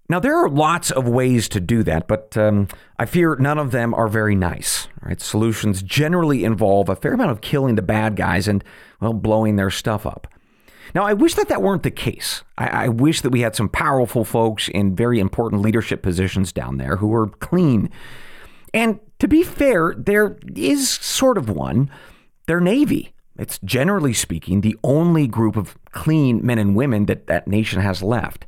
Now, 0.10 0.20
there 0.20 0.36
are 0.36 0.50
lots 0.50 0.92
of 0.92 1.08
ways 1.08 1.48
to 1.50 1.62
do 1.62 1.84
that, 1.84 2.08
but 2.08 2.36
um, 2.36 2.68
I 2.98 3.06
fear 3.06 3.38
none 3.38 3.58
of 3.58 3.72
them 3.72 3.94
are 3.94 4.08
very 4.08 4.36
nice, 4.36 4.88
right? 5.02 5.22
Solutions 5.22 5.82
generally 5.82 6.44
involve 6.44 6.90
a 6.90 6.96
fair 6.96 7.14
amount 7.14 7.32
of 7.32 7.42
killing 7.42 7.76
the 7.76 7.82
bad 7.82 8.16
guys 8.16 8.48
and, 8.48 8.64
well, 9.00 9.14
blowing 9.14 9.56
their 9.56 9.70
stuff 9.70 10.06
up. 10.06 10.28
Now, 10.96 11.04
I 11.04 11.14
wish 11.14 11.36
that 11.36 11.50
that 11.50 11.62
weren't 11.62 11.84
the 11.84 11.92
case. 11.92 12.44
I, 12.58 12.68
I, 12.68 12.88
wish 12.88 13.22
that 13.22 13.30
we 13.30 13.42
had 13.42 13.56
some 13.56 13.70
powerful 13.70 14.26
folks 14.26 14.70
in 14.70 14.96
very 14.96 15.20
important 15.20 15.62
leadership 15.62 16.02
positions 16.02 16.52
down 16.52 16.78
there 16.78 16.98
who 16.98 17.08
were 17.08 17.28
clean. 17.28 17.90
And 18.74 19.00
to 19.20 19.28
be 19.28 19.44
fair, 19.44 19.94
there 19.98 20.38
is 20.56 20.90
sort 20.90 21.38
of 21.38 21.50
one. 21.50 21.90
Their 22.48 22.60
Navy. 22.60 23.14
It's 23.38 23.60
generally 23.60 24.14
speaking 24.14 24.62
the 24.62 24.78
only 24.84 25.28
group 25.28 25.56
of 25.56 25.78
clean 25.92 26.46
men 26.46 26.58
and 26.58 26.76
women 26.76 27.06
that 27.06 27.28
that 27.28 27.48
nation 27.48 27.80
has 27.82 28.04
left. 28.04 28.46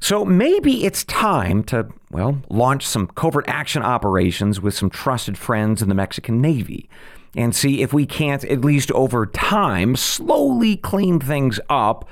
So 0.00 0.24
maybe 0.24 0.84
it's 0.84 1.02
time 1.04 1.64
to, 1.64 1.88
well, 2.10 2.40
launch 2.48 2.86
some 2.86 3.08
covert 3.08 3.48
action 3.48 3.82
operations 3.82 4.60
with 4.60 4.74
some 4.74 4.90
trusted 4.90 5.36
friends 5.36 5.82
in 5.82 5.88
the 5.88 5.94
Mexican 5.94 6.40
Navy 6.40 6.88
and 7.36 7.54
see 7.54 7.82
if 7.82 7.92
we 7.92 8.06
can't, 8.06 8.44
at 8.44 8.62
least 8.62 8.90
over 8.92 9.26
time, 9.26 9.96
slowly 9.96 10.76
clean 10.76 11.20
things 11.20 11.60
up 11.68 12.08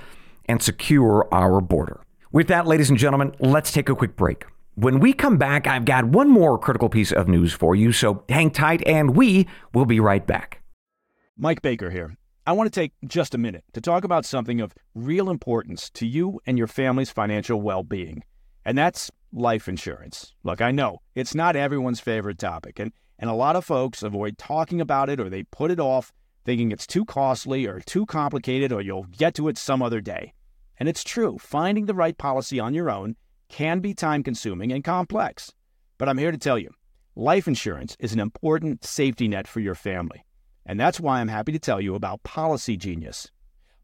and 0.46 0.62
secure 0.62 1.28
our 1.32 1.60
border. 1.60 2.00
With 2.32 2.48
that, 2.48 2.66
ladies 2.66 2.90
and 2.90 2.98
gentlemen, 2.98 3.34
let's 3.40 3.72
take 3.72 3.88
a 3.88 3.94
quick 3.94 4.16
break. 4.16 4.44
When 4.74 5.00
we 5.00 5.12
come 5.12 5.38
back, 5.38 5.66
I've 5.66 5.86
got 5.86 6.04
one 6.04 6.28
more 6.28 6.58
critical 6.58 6.88
piece 6.88 7.10
of 7.10 7.28
news 7.28 7.52
for 7.52 7.74
you, 7.74 7.92
so 7.92 8.24
hang 8.28 8.50
tight 8.50 8.86
and 8.86 9.16
we 9.16 9.46
will 9.72 9.86
be 9.86 10.00
right 10.00 10.26
back. 10.26 10.62
Mike 11.36 11.62
Baker 11.62 11.90
here. 11.90 12.16
I 12.46 12.52
want 12.52 12.72
to 12.72 12.80
take 12.80 12.92
just 13.06 13.34
a 13.34 13.38
minute 13.38 13.64
to 13.72 13.80
talk 13.80 14.04
about 14.04 14.24
something 14.24 14.60
of 14.60 14.72
real 14.94 15.30
importance 15.30 15.90
to 15.90 16.06
you 16.06 16.40
and 16.46 16.56
your 16.56 16.68
family's 16.68 17.10
financial 17.10 17.60
well 17.60 17.82
being, 17.82 18.22
and 18.64 18.78
that's 18.78 19.10
life 19.32 19.66
insurance. 19.68 20.34
Look, 20.44 20.60
I 20.60 20.70
know 20.70 20.98
it's 21.14 21.34
not 21.34 21.56
everyone's 21.56 21.98
favorite 21.98 22.38
topic, 22.38 22.78
and 22.78 22.92
and 23.18 23.30
a 23.30 23.34
lot 23.34 23.56
of 23.56 23.64
folks 23.64 24.02
avoid 24.02 24.38
talking 24.38 24.80
about 24.80 25.08
it 25.08 25.20
or 25.20 25.28
they 25.28 25.42
put 25.44 25.70
it 25.70 25.80
off 25.80 26.12
thinking 26.44 26.70
it's 26.70 26.86
too 26.86 27.04
costly 27.04 27.66
or 27.66 27.80
too 27.80 28.06
complicated 28.06 28.72
or 28.72 28.80
you'll 28.80 29.04
get 29.04 29.34
to 29.34 29.48
it 29.48 29.58
some 29.58 29.82
other 29.82 30.00
day. 30.00 30.32
And 30.78 30.88
it's 30.88 31.02
true, 31.02 31.38
finding 31.38 31.86
the 31.86 31.94
right 31.94 32.16
policy 32.16 32.60
on 32.60 32.74
your 32.74 32.90
own 32.90 33.16
can 33.48 33.80
be 33.80 33.94
time 33.94 34.22
consuming 34.22 34.72
and 34.72 34.84
complex. 34.84 35.52
But 35.98 36.08
I'm 36.08 36.18
here 36.18 36.32
to 36.32 36.38
tell 36.38 36.58
you 36.58 36.70
life 37.14 37.48
insurance 37.48 37.96
is 37.98 38.12
an 38.12 38.20
important 38.20 38.84
safety 38.84 39.26
net 39.26 39.48
for 39.48 39.60
your 39.60 39.74
family. 39.74 40.24
And 40.66 40.78
that's 40.78 41.00
why 41.00 41.20
I'm 41.20 41.28
happy 41.28 41.52
to 41.52 41.58
tell 41.58 41.80
you 41.80 41.94
about 41.94 42.22
Policy 42.22 42.76
Genius. 42.76 43.30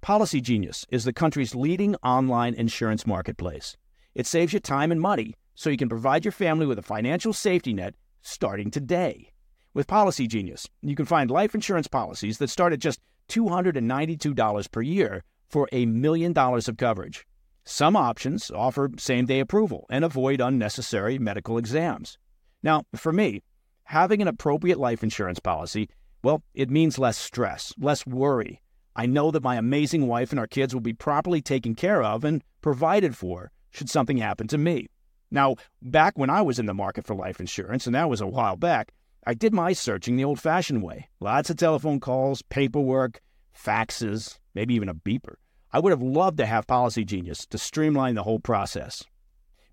Policy 0.00 0.40
Genius 0.40 0.84
is 0.90 1.04
the 1.04 1.12
country's 1.12 1.54
leading 1.54 1.94
online 1.96 2.54
insurance 2.54 3.06
marketplace. 3.06 3.76
It 4.14 4.26
saves 4.26 4.52
you 4.52 4.60
time 4.60 4.92
and 4.92 5.00
money 5.00 5.34
so 5.54 5.70
you 5.70 5.76
can 5.76 5.88
provide 5.88 6.24
your 6.24 6.32
family 6.32 6.66
with 6.66 6.78
a 6.78 6.82
financial 6.82 7.32
safety 7.32 7.72
net 7.72 7.94
starting 8.22 8.70
today. 8.70 9.28
With 9.74 9.86
Policy 9.86 10.26
Genius, 10.26 10.68
you 10.80 10.94
can 10.94 11.06
find 11.06 11.30
life 11.30 11.54
insurance 11.54 11.88
policies 11.88 12.38
that 12.38 12.50
start 12.50 12.72
at 12.72 12.78
just 12.78 13.00
$292 13.28 14.70
per 14.70 14.82
year 14.82 15.24
for 15.48 15.68
a 15.72 15.86
million 15.86 16.32
dollars 16.32 16.68
of 16.68 16.76
coverage. 16.76 17.26
Some 17.64 17.94
options 17.94 18.50
offer 18.50 18.90
same 18.98 19.26
day 19.26 19.40
approval 19.40 19.86
and 19.90 20.04
avoid 20.04 20.40
unnecessary 20.40 21.18
medical 21.18 21.58
exams. 21.58 22.18
Now, 22.62 22.84
for 22.94 23.12
me, 23.12 23.42
having 23.84 24.20
an 24.22 24.28
appropriate 24.28 24.78
life 24.78 25.02
insurance 25.02 25.38
policy, 25.38 25.88
well, 26.24 26.42
it 26.54 26.70
means 26.70 26.98
less 26.98 27.16
stress, 27.16 27.72
less 27.78 28.06
worry. 28.06 28.60
I 28.94 29.06
know 29.06 29.30
that 29.30 29.42
my 29.42 29.56
amazing 29.56 30.06
wife 30.06 30.30
and 30.30 30.38
our 30.38 30.46
kids 30.46 30.74
will 30.74 30.80
be 30.80 30.92
properly 30.92 31.40
taken 31.40 31.74
care 31.74 32.02
of 32.02 32.24
and 32.24 32.42
provided 32.60 33.16
for 33.16 33.50
should 33.70 33.88
something 33.88 34.18
happen 34.18 34.48
to 34.48 34.58
me. 34.58 34.88
Now, 35.32 35.56
back 35.80 36.18
when 36.18 36.28
I 36.28 36.42
was 36.42 36.58
in 36.58 36.66
the 36.66 36.74
market 36.74 37.06
for 37.06 37.14
life 37.14 37.40
insurance, 37.40 37.86
and 37.86 37.94
that 37.94 38.10
was 38.10 38.20
a 38.20 38.26
while 38.26 38.54
back, 38.54 38.92
I 39.26 39.32
did 39.32 39.54
my 39.54 39.72
searching 39.72 40.16
the 40.16 40.24
old 40.24 40.38
fashioned 40.38 40.82
way. 40.82 41.08
Lots 41.20 41.48
of 41.48 41.56
telephone 41.56 42.00
calls, 42.00 42.42
paperwork, 42.42 43.22
faxes, 43.56 44.38
maybe 44.54 44.74
even 44.74 44.90
a 44.90 44.94
beeper. 44.94 45.36
I 45.72 45.80
would 45.80 45.90
have 45.90 46.02
loved 46.02 46.36
to 46.36 46.44
have 46.44 46.66
Policy 46.66 47.06
Genius 47.06 47.46
to 47.46 47.56
streamline 47.56 48.14
the 48.14 48.24
whole 48.24 48.40
process. 48.40 49.04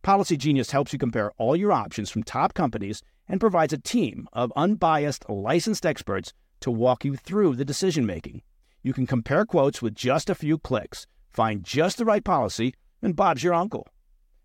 Policy 0.02 0.38
Genius 0.38 0.72
helps 0.72 0.94
you 0.94 1.00
compare 1.00 1.34
all 1.38 1.58
your 1.58 1.74
options 1.74 2.10
from 2.10 2.24
top 2.24 2.54
companies 2.54 3.04
and 3.28 3.42
provides 3.42 3.74
a 3.74 3.78
team 3.78 4.30
of 4.32 4.54
unbiased, 4.56 5.30
licensed 5.30 5.86
experts 5.86 6.32
to 6.62 6.72
walk 6.72 7.04
you 7.04 7.18
through 7.18 7.58
the 7.58 7.66
decision 7.66 8.06
making. 8.06 8.44
You 8.82 8.94
can 8.94 9.06
compare 9.06 9.46
quotes 9.46 9.82
with 9.82 9.94
just 9.94 10.30
a 10.30 10.36
few 10.36 10.58
clicks, 10.58 11.06
find 11.34 11.66
just 11.66 11.98
the 11.98 12.06
right 12.06 12.24
policy, 12.24 12.76
and 13.02 13.14
Bob's 13.14 13.44
your 13.44 13.54
uncle. 13.54 13.86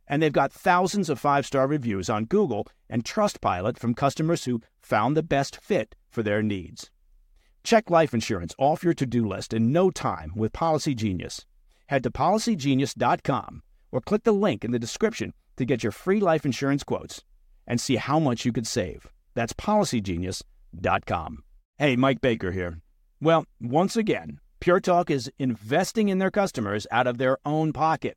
And 0.07 0.23
they've 0.23 0.33
got 0.33 0.53
thousands 0.53 1.09
of 1.09 1.19
five 1.19 1.47
star 1.47 1.67
reviews 1.67 2.11
on 2.11 2.27
Google 2.27 2.67
and 2.91 3.05
Trustpilot 3.05 3.79
from 3.79 3.95
customers 3.95 4.45
who 4.45 4.61
found 4.81 5.17
the 5.17 5.23
best 5.23 5.57
fit 5.57 5.95
for 6.11 6.23
their 6.23 6.43
needs. 6.43 6.91
Check 7.63 7.91
life 7.91 8.13
insurance 8.13 8.55
off 8.59 8.85
your 8.85 8.95
to 8.95 9.07
do 9.07 9.27
list 9.27 9.55
in 9.55 9.73
no 9.73 9.91
time 9.91 10.33
with 10.37 10.53
Policy 10.53 10.95
Genius. 10.95 11.47
Head 11.87 12.03
to 12.03 12.11
policygenius.com 12.11 13.63
or 13.91 14.01
click 14.01 14.25
the 14.25 14.33
link 14.33 14.65
in 14.65 14.71
the 14.71 14.79
description 14.79 15.33
to 15.57 15.65
get 15.65 15.83
your 15.83 15.93
free 15.93 16.21
life 16.21 16.45
insurance 16.45 16.85
quotes 16.85 17.23
and 17.67 17.81
see 17.81 17.97
how 17.97 18.19
much 18.19 18.45
you 18.45 18.53
could 18.53 18.67
save. 18.67 19.09
That's 19.35 19.53
policygenius.com. 19.55 21.45
Hey, 21.79 21.97
Mike 21.97 22.21
Baker 22.21 22.53
here. 22.53 22.81
Well, 23.21 23.47
once 23.61 23.97
again, 23.97 24.41
Pure 24.61 24.81
Talk 24.81 25.11
is 25.11 25.31
investing 25.39 26.09
in 26.09 26.19
their 26.19 26.31
customers 26.31 26.87
out 26.91 27.07
of 27.07 27.19
their 27.19 27.39
own 27.45 27.73
pocket 27.73 28.17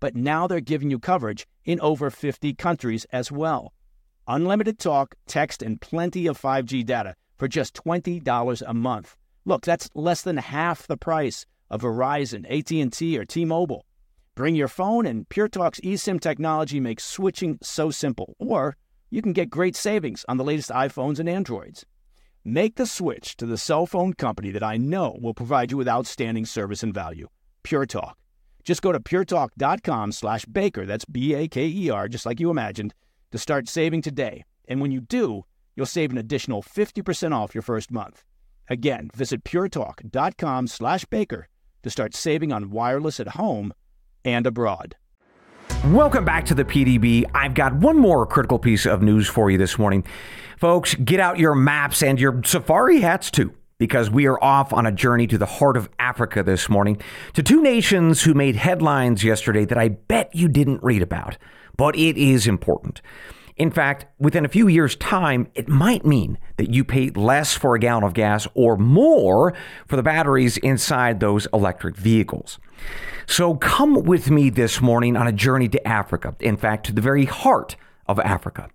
but 0.00 0.16
now 0.16 0.46
they're 0.46 0.60
giving 0.60 0.90
you 0.90 0.98
coverage 0.98 1.46
in 1.64 1.80
over 1.80 2.10
50 2.10 2.54
countries 2.54 3.06
as 3.12 3.32
well. 3.32 3.72
Unlimited 4.26 4.78
talk, 4.78 5.14
text, 5.26 5.62
and 5.62 5.80
plenty 5.80 6.26
of 6.26 6.40
5G 6.40 6.84
data 6.84 7.14
for 7.36 7.48
just 7.48 7.74
$20 7.74 8.62
a 8.66 8.74
month. 8.74 9.16
Look, 9.44 9.62
that's 9.62 9.88
less 9.94 10.22
than 10.22 10.36
half 10.36 10.86
the 10.86 10.96
price 10.96 11.46
of 11.70 11.82
Verizon, 11.82 12.44
AT&T, 12.50 13.18
or 13.18 13.24
T-Mobile. 13.24 13.84
Bring 14.34 14.54
your 14.54 14.68
phone 14.68 15.06
and 15.06 15.28
PureTalk's 15.28 15.80
eSIM 15.80 16.20
technology 16.20 16.78
makes 16.78 17.04
switching 17.04 17.58
so 17.62 17.90
simple. 17.90 18.36
Or 18.38 18.76
you 19.10 19.22
can 19.22 19.32
get 19.32 19.50
great 19.50 19.74
savings 19.74 20.24
on 20.28 20.36
the 20.36 20.44
latest 20.44 20.70
iPhones 20.70 21.18
and 21.18 21.28
Androids. 21.28 21.84
Make 22.44 22.76
the 22.76 22.86
switch 22.86 23.36
to 23.38 23.46
the 23.46 23.58
cell 23.58 23.86
phone 23.86 24.12
company 24.12 24.50
that 24.50 24.62
I 24.62 24.76
know 24.76 25.16
will 25.20 25.34
provide 25.34 25.70
you 25.70 25.76
with 25.76 25.88
outstanding 25.88 26.46
service 26.46 26.82
and 26.82 26.94
value. 26.94 27.28
Pure 27.62 27.86
Talk. 27.86 28.16
Just 28.68 28.82
go 28.82 28.92
to 28.92 29.00
puretalk.com 29.00 30.12
slash 30.12 30.44
baker, 30.44 30.84
that's 30.84 31.06
B-A-K-E-R, 31.06 32.06
just 32.06 32.26
like 32.26 32.38
you 32.38 32.50
imagined, 32.50 32.92
to 33.32 33.38
start 33.38 33.66
saving 33.66 34.02
today. 34.02 34.44
And 34.68 34.82
when 34.82 34.90
you 34.90 35.00
do, 35.00 35.46
you'll 35.74 35.86
save 35.86 36.10
an 36.10 36.18
additional 36.18 36.62
50% 36.62 37.34
off 37.34 37.54
your 37.54 37.62
first 37.62 37.90
month. 37.90 38.24
Again, 38.68 39.08
visit 39.16 39.42
puretalk.com 39.42 40.66
slash 40.66 41.06
baker 41.06 41.48
to 41.82 41.88
start 41.88 42.14
saving 42.14 42.52
on 42.52 42.68
wireless 42.68 43.18
at 43.18 43.28
home 43.28 43.72
and 44.22 44.46
abroad. 44.46 44.96
Welcome 45.86 46.26
back 46.26 46.44
to 46.44 46.54
the 46.54 46.66
PDB. 46.66 47.24
I've 47.34 47.54
got 47.54 47.72
one 47.72 47.96
more 47.96 48.26
critical 48.26 48.58
piece 48.58 48.84
of 48.84 49.00
news 49.00 49.28
for 49.28 49.50
you 49.50 49.56
this 49.56 49.78
morning. 49.78 50.04
Folks, 50.58 50.94
get 50.94 51.20
out 51.20 51.38
your 51.38 51.54
maps 51.54 52.02
and 52.02 52.20
your 52.20 52.42
safari 52.44 53.00
hats 53.00 53.30
too, 53.30 53.54
because 53.78 54.10
we 54.10 54.26
are 54.26 54.42
off 54.42 54.72
on 54.72 54.86
a 54.86 54.92
journey 54.92 55.26
to 55.28 55.38
the 55.38 55.46
heart 55.46 55.76
of 55.76 55.88
Africa 55.98 56.42
this 56.42 56.68
morning, 56.68 57.00
to 57.32 57.42
two 57.42 57.62
nations 57.62 58.22
who 58.22 58.34
made 58.34 58.56
headlines 58.56 59.24
yesterday 59.24 59.64
that 59.64 59.78
I 59.78 59.88
bet 59.88 60.34
you 60.34 60.48
didn't 60.48 60.82
read 60.82 61.02
about, 61.02 61.38
but 61.76 61.96
it 61.96 62.16
is 62.16 62.46
important. 62.46 63.00
In 63.56 63.70
fact, 63.72 64.06
within 64.20 64.44
a 64.44 64.48
few 64.48 64.68
years' 64.68 64.94
time, 64.94 65.48
it 65.54 65.68
might 65.68 66.04
mean 66.04 66.38
that 66.58 66.72
you 66.72 66.84
pay 66.84 67.10
less 67.10 67.56
for 67.56 67.74
a 67.74 67.78
gallon 67.80 68.04
of 68.04 68.14
gas 68.14 68.46
or 68.54 68.76
more 68.76 69.52
for 69.86 69.96
the 69.96 70.02
batteries 70.02 70.56
inside 70.58 71.18
those 71.18 71.48
electric 71.52 71.96
vehicles. 71.96 72.60
So 73.26 73.56
come 73.56 74.04
with 74.04 74.30
me 74.30 74.50
this 74.50 74.80
morning 74.80 75.16
on 75.16 75.26
a 75.26 75.32
journey 75.32 75.68
to 75.70 75.88
Africa, 75.88 76.36
in 76.38 76.56
fact, 76.56 76.86
to 76.86 76.92
the 76.92 77.00
very 77.00 77.24
heart 77.24 77.74
of 78.06 78.20
Africa. 78.20 78.70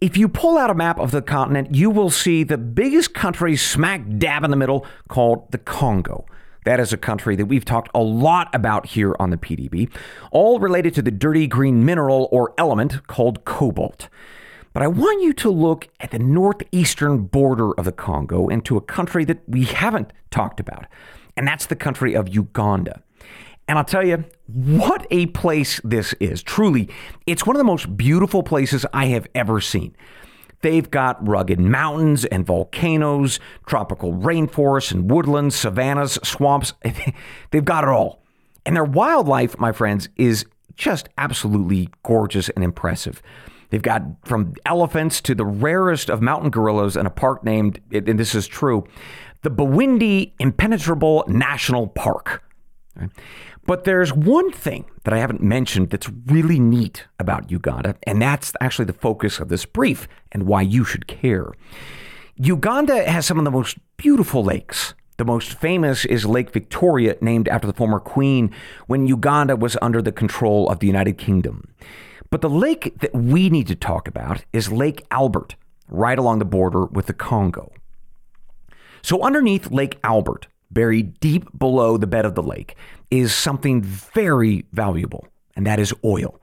If 0.00 0.16
you 0.16 0.28
pull 0.28 0.58
out 0.58 0.70
a 0.70 0.74
map 0.74 0.98
of 0.98 1.12
the 1.12 1.22
continent, 1.22 1.74
you 1.74 1.88
will 1.88 2.10
see 2.10 2.42
the 2.42 2.58
biggest 2.58 3.14
country 3.14 3.56
smack 3.56 4.02
dab 4.18 4.42
in 4.42 4.50
the 4.50 4.56
middle 4.56 4.84
called 5.08 5.50
the 5.52 5.58
Congo. 5.58 6.26
That 6.64 6.80
is 6.80 6.92
a 6.92 6.96
country 6.96 7.36
that 7.36 7.46
we've 7.46 7.64
talked 7.64 7.90
a 7.94 8.02
lot 8.02 8.52
about 8.52 8.86
here 8.86 9.14
on 9.20 9.30
the 9.30 9.36
PDB, 9.36 9.88
all 10.32 10.58
related 10.58 10.94
to 10.94 11.02
the 11.02 11.12
dirty 11.12 11.46
green 11.46 11.84
mineral 11.84 12.28
or 12.32 12.54
element 12.58 13.06
called 13.06 13.44
cobalt. 13.44 14.08
But 14.72 14.82
I 14.82 14.88
want 14.88 15.22
you 15.22 15.32
to 15.34 15.50
look 15.50 15.88
at 16.00 16.10
the 16.10 16.18
northeastern 16.18 17.26
border 17.26 17.72
of 17.74 17.84
the 17.84 17.92
Congo 17.92 18.48
into 18.48 18.76
a 18.76 18.80
country 18.80 19.24
that 19.26 19.48
we 19.48 19.62
haven't 19.62 20.12
talked 20.32 20.58
about, 20.58 20.86
and 21.36 21.46
that's 21.46 21.66
the 21.66 21.76
country 21.76 22.14
of 22.14 22.28
Uganda. 22.28 23.03
And 23.66 23.78
I'll 23.78 23.84
tell 23.84 24.06
you, 24.06 24.24
what 24.46 25.06
a 25.10 25.26
place 25.26 25.80
this 25.84 26.12
is. 26.14 26.42
Truly, 26.42 26.88
it's 27.26 27.46
one 27.46 27.56
of 27.56 27.58
the 27.58 27.64
most 27.64 27.96
beautiful 27.96 28.42
places 28.42 28.84
I 28.92 29.06
have 29.06 29.26
ever 29.34 29.60
seen. 29.60 29.96
They've 30.60 30.90
got 30.90 31.26
rugged 31.26 31.60
mountains 31.60 32.24
and 32.24 32.46
volcanoes, 32.46 33.38
tropical 33.66 34.14
rainforests 34.14 34.92
and 34.92 35.10
woodlands, 35.10 35.54
savannas, 35.54 36.18
swamps. 36.22 36.72
They've 37.50 37.64
got 37.64 37.84
it 37.84 37.90
all. 37.90 38.22
And 38.66 38.74
their 38.74 38.84
wildlife, 38.84 39.58
my 39.58 39.72
friends, 39.72 40.08
is 40.16 40.46
just 40.74 41.08
absolutely 41.18 41.90
gorgeous 42.02 42.48
and 42.50 42.64
impressive. 42.64 43.22
They've 43.70 43.82
got 43.82 44.02
from 44.24 44.54
elephants 44.64 45.20
to 45.22 45.34
the 45.34 45.44
rarest 45.44 46.08
of 46.08 46.22
mountain 46.22 46.50
gorillas 46.50 46.96
in 46.96 47.06
a 47.06 47.10
park 47.10 47.44
named, 47.44 47.80
and 47.92 48.18
this 48.18 48.34
is 48.34 48.46
true, 48.46 48.84
the 49.42 49.50
Bwindi 49.50 50.32
Impenetrable 50.38 51.24
National 51.28 51.88
Park. 51.88 52.42
But 53.66 53.84
there's 53.84 54.12
one 54.12 54.52
thing 54.52 54.84
that 55.04 55.14
I 55.14 55.18
haven't 55.18 55.42
mentioned 55.42 55.90
that's 55.90 56.10
really 56.26 56.58
neat 56.58 57.06
about 57.18 57.50
Uganda, 57.50 57.96
and 58.02 58.20
that's 58.20 58.52
actually 58.60 58.84
the 58.84 58.92
focus 58.92 59.38
of 59.38 59.48
this 59.48 59.64
brief 59.64 60.06
and 60.32 60.46
why 60.46 60.62
you 60.62 60.84
should 60.84 61.06
care. 61.06 61.52
Uganda 62.36 63.08
has 63.08 63.26
some 63.26 63.38
of 63.38 63.44
the 63.44 63.50
most 63.50 63.78
beautiful 63.96 64.44
lakes. 64.44 64.94
The 65.16 65.24
most 65.24 65.54
famous 65.54 66.04
is 66.04 66.26
Lake 66.26 66.50
Victoria, 66.50 67.16
named 67.20 67.48
after 67.48 67.66
the 67.66 67.72
former 67.72 68.00
queen 68.00 68.50
when 68.86 69.06
Uganda 69.06 69.56
was 69.56 69.78
under 69.80 70.02
the 70.02 70.12
control 70.12 70.68
of 70.68 70.80
the 70.80 70.86
United 70.86 71.16
Kingdom. 71.16 71.72
But 72.30 72.40
the 72.40 72.50
lake 72.50 72.98
that 72.98 73.14
we 73.14 73.48
need 73.48 73.68
to 73.68 73.76
talk 73.76 74.08
about 74.08 74.44
is 74.52 74.72
Lake 74.72 75.06
Albert, 75.10 75.54
right 75.88 76.18
along 76.18 76.40
the 76.40 76.44
border 76.44 76.84
with 76.86 77.06
the 77.06 77.12
Congo. 77.12 77.70
So, 79.02 79.22
underneath 79.22 79.70
Lake 79.70 79.98
Albert, 80.02 80.48
buried 80.70 81.20
deep 81.20 81.46
below 81.56 81.96
the 81.96 82.06
bed 82.06 82.26
of 82.26 82.34
the 82.34 82.42
lake, 82.42 82.74
is 83.10 83.34
something 83.34 83.82
very 83.82 84.64
valuable, 84.72 85.26
and 85.56 85.66
that 85.66 85.78
is 85.78 85.94
oil. 86.04 86.40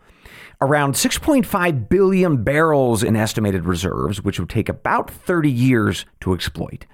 Around 0.62 0.94
6.5 0.94 1.90
billion 1.90 2.44
barrels 2.44 3.04
in 3.04 3.16
estimated 3.16 3.66
reserves, 3.66 4.22
which 4.22 4.40
would 4.40 4.50
take 4.50 4.70
about 4.70 5.10
30 5.10 5.50
years 5.50 6.06
to 6.22 6.34
exploit. 6.34 6.86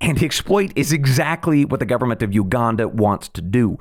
and 0.00 0.22
exploit 0.22 0.72
is 0.76 0.92
exactly 0.92 1.64
what 1.64 1.80
the 1.80 1.86
government 1.86 2.22
of 2.22 2.32
Uganda 2.34 2.88
wants 2.88 3.28
to 3.30 3.42
do. 3.42 3.78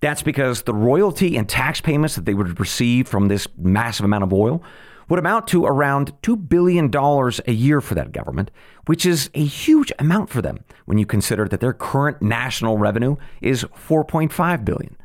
That's 0.00 0.22
because 0.22 0.62
the 0.62 0.74
royalty 0.74 1.36
and 1.36 1.48
tax 1.48 1.80
payments 1.80 2.16
that 2.16 2.24
they 2.26 2.34
would 2.34 2.60
receive 2.60 3.08
from 3.08 3.28
this 3.28 3.48
massive 3.56 4.04
amount 4.04 4.24
of 4.24 4.32
oil 4.32 4.62
would 5.08 5.18
amount 5.18 5.46
to 5.48 5.64
around 5.64 6.12
$2 6.22 6.48
billion 6.48 6.90
a 6.94 7.52
year 7.52 7.80
for 7.80 7.94
that 7.94 8.12
government, 8.12 8.50
which 8.86 9.06
is 9.06 9.30
a 9.34 9.44
huge 9.44 9.92
amount 9.98 10.30
for 10.30 10.42
them 10.42 10.58
when 10.84 10.98
you 10.98 11.06
consider 11.06 11.46
that 11.48 11.60
their 11.60 11.72
current 11.72 12.20
national 12.20 12.78
revenue 12.78 13.16
is 13.40 13.64
4.5 13.64 14.64
billion. 14.64 14.96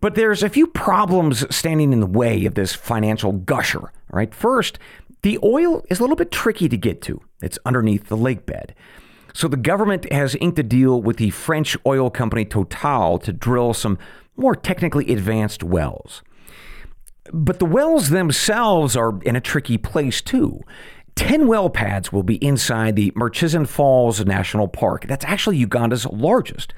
But 0.00 0.16
there's 0.16 0.42
a 0.42 0.48
few 0.48 0.66
problems 0.66 1.46
standing 1.54 1.92
in 1.92 2.00
the 2.00 2.06
way 2.06 2.44
of 2.44 2.54
this 2.54 2.74
financial 2.74 3.32
gusher. 3.32 3.92
Right, 4.10 4.34
first, 4.34 4.78
the 5.22 5.38
oil 5.42 5.82
is 5.88 6.00
a 6.00 6.02
little 6.02 6.16
bit 6.16 6.30
tricky 6.30 6.68
to 6.68 6.76
get 6.76 7.00
to. 7.02 7.22
It's 7.40 7.58
underneath 7.64 8.08
the 8.08 8.16
lake 8.16 8.44
bed. 8.44 8.74
So 9.32 9.48
the 9.48 9.56
government 9.56 10.12
has 10.12 10.34
inked 10.34 10.58
a 10.58 10.62
deal 10.62 11.00
with 11.00 11.16
the 11.16 11.30
French 11.30 11.76
oil 11.86 12.10
company 12.10 12.44
Total 12.44 13.18
to 13.20 13.32
drill 13.32 13.72
some 13.72 13.96
more 14.36 14.54
technically 14.54 15.12
advanced 15.12 15.62
wells. 15.62 16.22
But 17.32 17.58
the 17.58 17.64
wells 17.64 18.08
themselves 18.08 18.96
are 18.96 19.20
in 19.22 19.36
a 19.36 19.40
tricky 19.40 19.78
place 19.78 20.20
too. 20.20 20.60
10 21.14 21.46
well 21.46 21.68
pads 21.68 22.12
will 22.12 22.22
be 22.22 22.36
inside 22.44 22.96
the 22.96 23.12
Murchison 23.14 23.66
Falls 23.66 24.24
National 24.24 24.66
Park. 24.66 25.06
That's 25.06 25.24
actually 25.24 25.58
Uganda's 25.58 26.06
largest. 26.06 26.72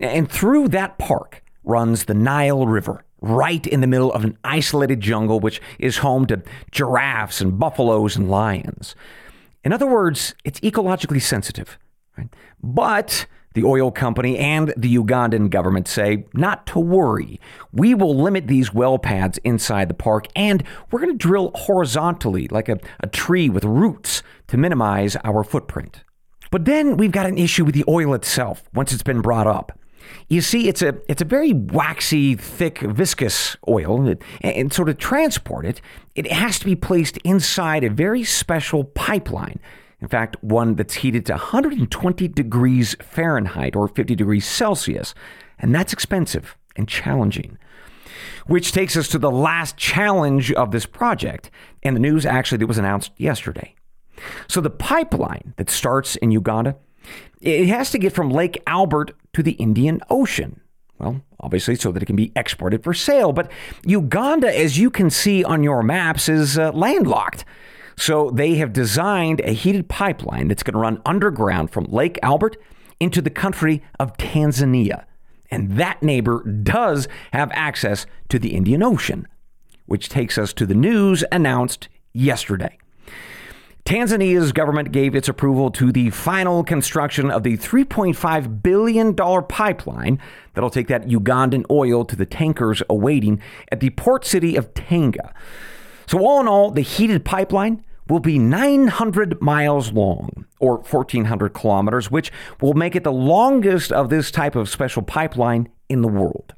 And 0.00 0.30
through 0.30 0.68
that 0.68 0.98
park 0.98 1.42
runs 1.64 2.04
the 2.04 2.14
Nile 2.14 2.66
River, 2.66 3.04
right 3.20 3.66
in 3.66 3.80
the 3.80 3.86
middle 3.86 4.12
of 4.12 4.24
an 4.24 4.38
isolated 4.44 5.00
jungle 5.00 5.40
which 5.40 5.60
is 5.78 5.98
home 5.98 6.26
to 6.26 6.42
giraffes 6.70 7.40
and 7.40 7.58
buffaloes 7.58 8.16
and 8.16 8.30
lions. 8.30 8.94
In 9.64 9.72
other 9.72 9.86
words, 9.86 10.34
it's 10.44 10.60
ecologically 10.60 11.22
sensitive. 11.22 11.78
Right? 12.16 12.28
But 12.62 13.26
the 13.54 13.64
oil 13.64 13.90
company 13.90 14.38
and 14.38 14.72
the 14.76 14.96
Ugandan 14.96 15.50
government 15.50 15.88
say 15.88 16.26
not 16.34 16.66
to 16.68 16.80
worry. 16.80 17.40
We 17.72 17.94
will 17.94 18.16
limit 18.16 18.46
these 18.46 18.72
well 18.72 18.98
pads 18.98 19.38
inside 19.44 19.88
the 19.88 19.94
park 19.94 20.26
and 20.34 20.62
we're 20.90 21.00
going 21.00 21.16
to 21.16 21.18
drill 21.18 21.52
horizontally 21.54 22.48
like 22.48 22.68
a, 22.68 22.78
a 23.00 23.06
tree 23.06 23.48
with 23.48 23.64
roots 23.64 24.22
to 24.48 24.56
minimize 24.56 25.16
our 25.24 25.44
footprint. 25.44 26.04
But 26.50 26.66
then 26.66 26.96
we've 26.96 27.12
got 27.12 27.26
an 27.26 27.38
issue 27.38 27.64
with 27.64 27.74
the 27.74 27.84
oil 27.88 28.14
itself 28.14 28.62
once 28.74 28.92
it's 28.92 29.02
been 29.02 29.22
brought 29.22 29.46
up. 29.46 29.78
You 30.28 30.40
see, 30.40 30.68
it's 30.68 30.82
a 30.82 30.98
it's 31.08 31.22
a 31.22 31.24
very 31.24 31.52
waxy, 31.52 32.34
thick, 32.34 32.80
viscous 32.80 33.56
oil, 33.68 34.14
and 34.42 34.72
so 34.72 34.84
to 34.84 34.94
transport 34.94 35.64
it, 35.64 35.80
it 36.14 36.30
has 36.30 36.58
to 36.58 36.64
be 36.64 36.76
placed 36.76 37.16
inside 37.18 37.84
a 37.84 37.90
very 37.90 38.24
special 38.24 38.84
pipeline 38.84 39.60
in 40.02 40.08
fact, 40.08 40.36
one 40.42 40.74
that's 40.74 40.94
heated 40.94 41.24
to 41.26 41.34
120 41.34 42.26
degrees 42.28 42.96
Fahrenheit 43.00 43.76
or 43.76 43.86
50 43.86 44.16
degrees 44.16 44.44
Celsius. 44.44 45.14
And 45.60 45.72
that's 45.72 45.92
expensive 45.92 46.56
and 46.74 46.88
challenging. 46.88 47.56
Which 48.48 48.72
takes 48.72 48.96
us 48.96 49.06
to 49.08 49.18
the 49.18 49.30
last 49.30 49.76
challenge 49.76 50.52
of 50.52 50.72
this 50.72 50.86
project, 50.86 51.50
and 51.84 51.94
the 51.94 52.00
news 52.00 52.26
actually 52.26 52.58
that 52.58 52.66
was 52.66 52.78
announced 52.78 53.12
yesterday. 53.16 53.76
So 54.48 54.60
the 54.60 54.70
pipeline 54.70 55.54
that 55.56 55.70
starts 55.70 56.16
in 56.16 56.32
Uganda, 56.32 56.76
it 57.40 57.68
has 57.68 57.90
to 57.92 57.98
get 57.98 58.12
from 58.12 58.28
Lake 58.28 58.60
Albert 58.66 59.12
to 59.34 59.42
the 59.42 59.52
Indian 59.52 60.00
Ocean. 60.10 60.60
Well, 60.98 61.22
obviously, 61.38 61.76
so 61.76 61.92
that 61.92 62.02
it 62.02 62.06
can 62.06 62.16
be 62.16 62.32
exported 62.34 62.82
for 62.82 62.92
sale. 62.92 63.32
But 63.32 63.50
Uganda, 63.84 64.52
as 64.56 64.78
you 64.78 64.90
can 64.90 65.10
see 65.10 65.44
on 65.44 65.62
your 65.62 65.84
maps, 65.84 66.28
is 66.28 66.58
uh, 66.58 66.72
landlocked. 66.72 67.44
So 67.96 68.30
they 68.30 68.54
have 68.56 68.72
designed 68.72 69.40
a 69.40 69.52
heated 69.52 69.88
pipeline 69.88 70.48
that's 70.48 70.62
going 70.62 70.74
to 70.74 70.78
run 70.78 71.02
underground 71.04 71.70
from 71.70 71.84
Lake 71.84 72.18
Albert 72.22 72.56
into 73.00 73.20
the 73.20 73.30
country 73.30 73.82
of 73.98 74.16
Tanzania. 74.16 75.04
And 75.50 75.72
that 75.72 76.02
neighbor 76.02 76.42
does 76.44 77.08
have 77.32 77.50
access 77.52 78.06
to 78.30 78.38
the 78.38 78.54
Indian 78.54 78.82
Ocean, 78.82 79.28
which 79.86 80.08
takes 80.08 80.38
us 80.38 80.52
to 80.54 80.66
the 80.66 80.74
news 80.74 81.24
announced 81.30 81.88
yesterday. 82.12 82.78
Tanzania's 83.84 84.52
government 84.52 84.92
gave 84.92 85.16
its 85.16 85.28
approval 85.28 85.70
to 85.72 85.90
the 85.90 86.10
final 86.10 86.62
construction 86.62 87.30
of 87.30 87.42
the 87.42 87.56
$3.5 87.56 88.62
billion 88.62 89.14
pipeline 89.14 90.20
that'll 90.54 90.70
take 90.70 90.86
that 90.86 91.08
Ugandan 91.08 91.64
oil 91.68 92.04
to 92.04 92.14
the 92.14 92.24
tankers 92.24 92.82
awaiting 92.88 93.42
at 93.72 93.80
the 93.80 93.90
port 93.90 94.24
city 94.24 94.54
of 94.54 94.72
Tanga. 94.72 95.34
So, 96.12 96.26
all 96.26 96.42
in 96.42 96.46
all, 96.46 96.70
the 96.70 96.82
heated 96.82 97.24
pipeline 97.24 97.82
will 98.06 98.20
be 98.20 98.38
900 98.38 99.40
miles 99.40 99.92
long, 99.92 100.44
or 100.60 100.76
1,400 100.76 101.54
kilometers, 101.54 102.10
which 102.10 102.30
will 102.60 102.74
make 102.74 102.94
it 102.94 103.02
the 103.02 103.10
longest 103.10 103.90
of 103.90 104.10
this 104.10 104.30
type 104.30 104.54
of 104.54 104.68
special 104.68 105.00
pipeline 105.00 105.70
in 105.88 106.02
the 106.02 106.08
world. 106.08 106.54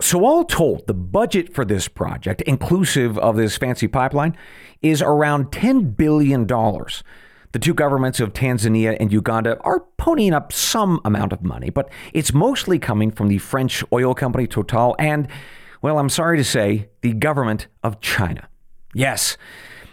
So, 0.00 0.24
all 0.24 0.44
told, 0.44 0.86
the 0.86 0.94
budget 0.94 1.54
for 1.54 1.66
this 1.66 1.88
project, 1.88 2.40
inclusive 2.40 3.18
of 3.18 3.36
this 3.36 3.58
fancy 3.58 3.86
pipeline, 3.86 4.34
is 4.80 5.02
around 5.02 5.52
$10 5.52 5.94
billion. 5.94 6.46
The 6.46 7.58
two 7.60 7.74
governments 7.74 8.18
of 8.18 8.32
Tanzania 8.32 8.96
and 8.98 9.12
Uganda 9.12 9.58
are 9.60 9.84
ponying 9.98 10.32
up 10.32 10.54
some 10.54 11.02
amount 11.04 11.34
of 11.34 11.42
money, 11.42 11.68
but 11.68 11.90
it's 12.14 12.32
mostly 12.32 12.78
coming 12.78 13.10
from 13.10 13.28
the 13.28 13.36
French 13.36 13.84
oil 13.92 14.14
company 14.14 14.46
Total 14.46 14.96
and 14.98 15.28
well, 15.82 15.98
I'm 15.98 16.08
sorry 16.08 16.38
to 16.38 16.44
say, 16.44 16.88
the 17.02 17.12
government 17.12 17.66
of 17.82 18.00
China. 18.00 18.48
Yes, 18.94 19.36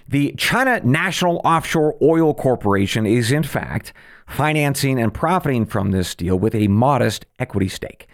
the 0.08 0.34
China 0.38 0.80
National 0.84 1.42
Offshore 1.44 1.98
Oil 2.02 2.34
Corporation 2.34 3.06
is, 3.06 3.32
in 3.32 3.44
fact, 3.44 3.94
financing 4.28 5.00
and 5.00 5.14
profiting 5.14 5.66
from 5.66 5.92
this 5.92 6.16
deal 6.16 6.38
with 6.38 6.54
a 6.54 6.68
modest 6.68 7.26
equity 7.40 7.68
stake. 7.68 8.08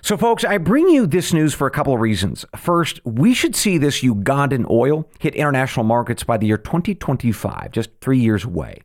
So, 0.00 0.18
folks, 0.18 0.44
I 0.44 0.58
bring 0.58 0.90
you 0.90 1.06
this 1.06 1.32
news 1.32 1.54
for 1.54 1.66
a 1.66 1.70
couple 1.70 1.94
of 1.94 2.00
reasons. 2.00 2.44
First, 2.56 3.00
we 3.04 3.32
should 3.32 3.56
see 3.56 3.78
this 3.78 4.02
Ugandan 4.02 4.68
oil 4.68 5.08
hit 5.18 5.34
international 5.34 5.84
markets 5.84 6.24
by 6.24 6.36
the 6.36 6.46
year 6.46 6.58
2025, 6.58 7.70
just 7.70 7.88
three 8.02 8.18
years 8.18 8.44
away. 8.44 8.82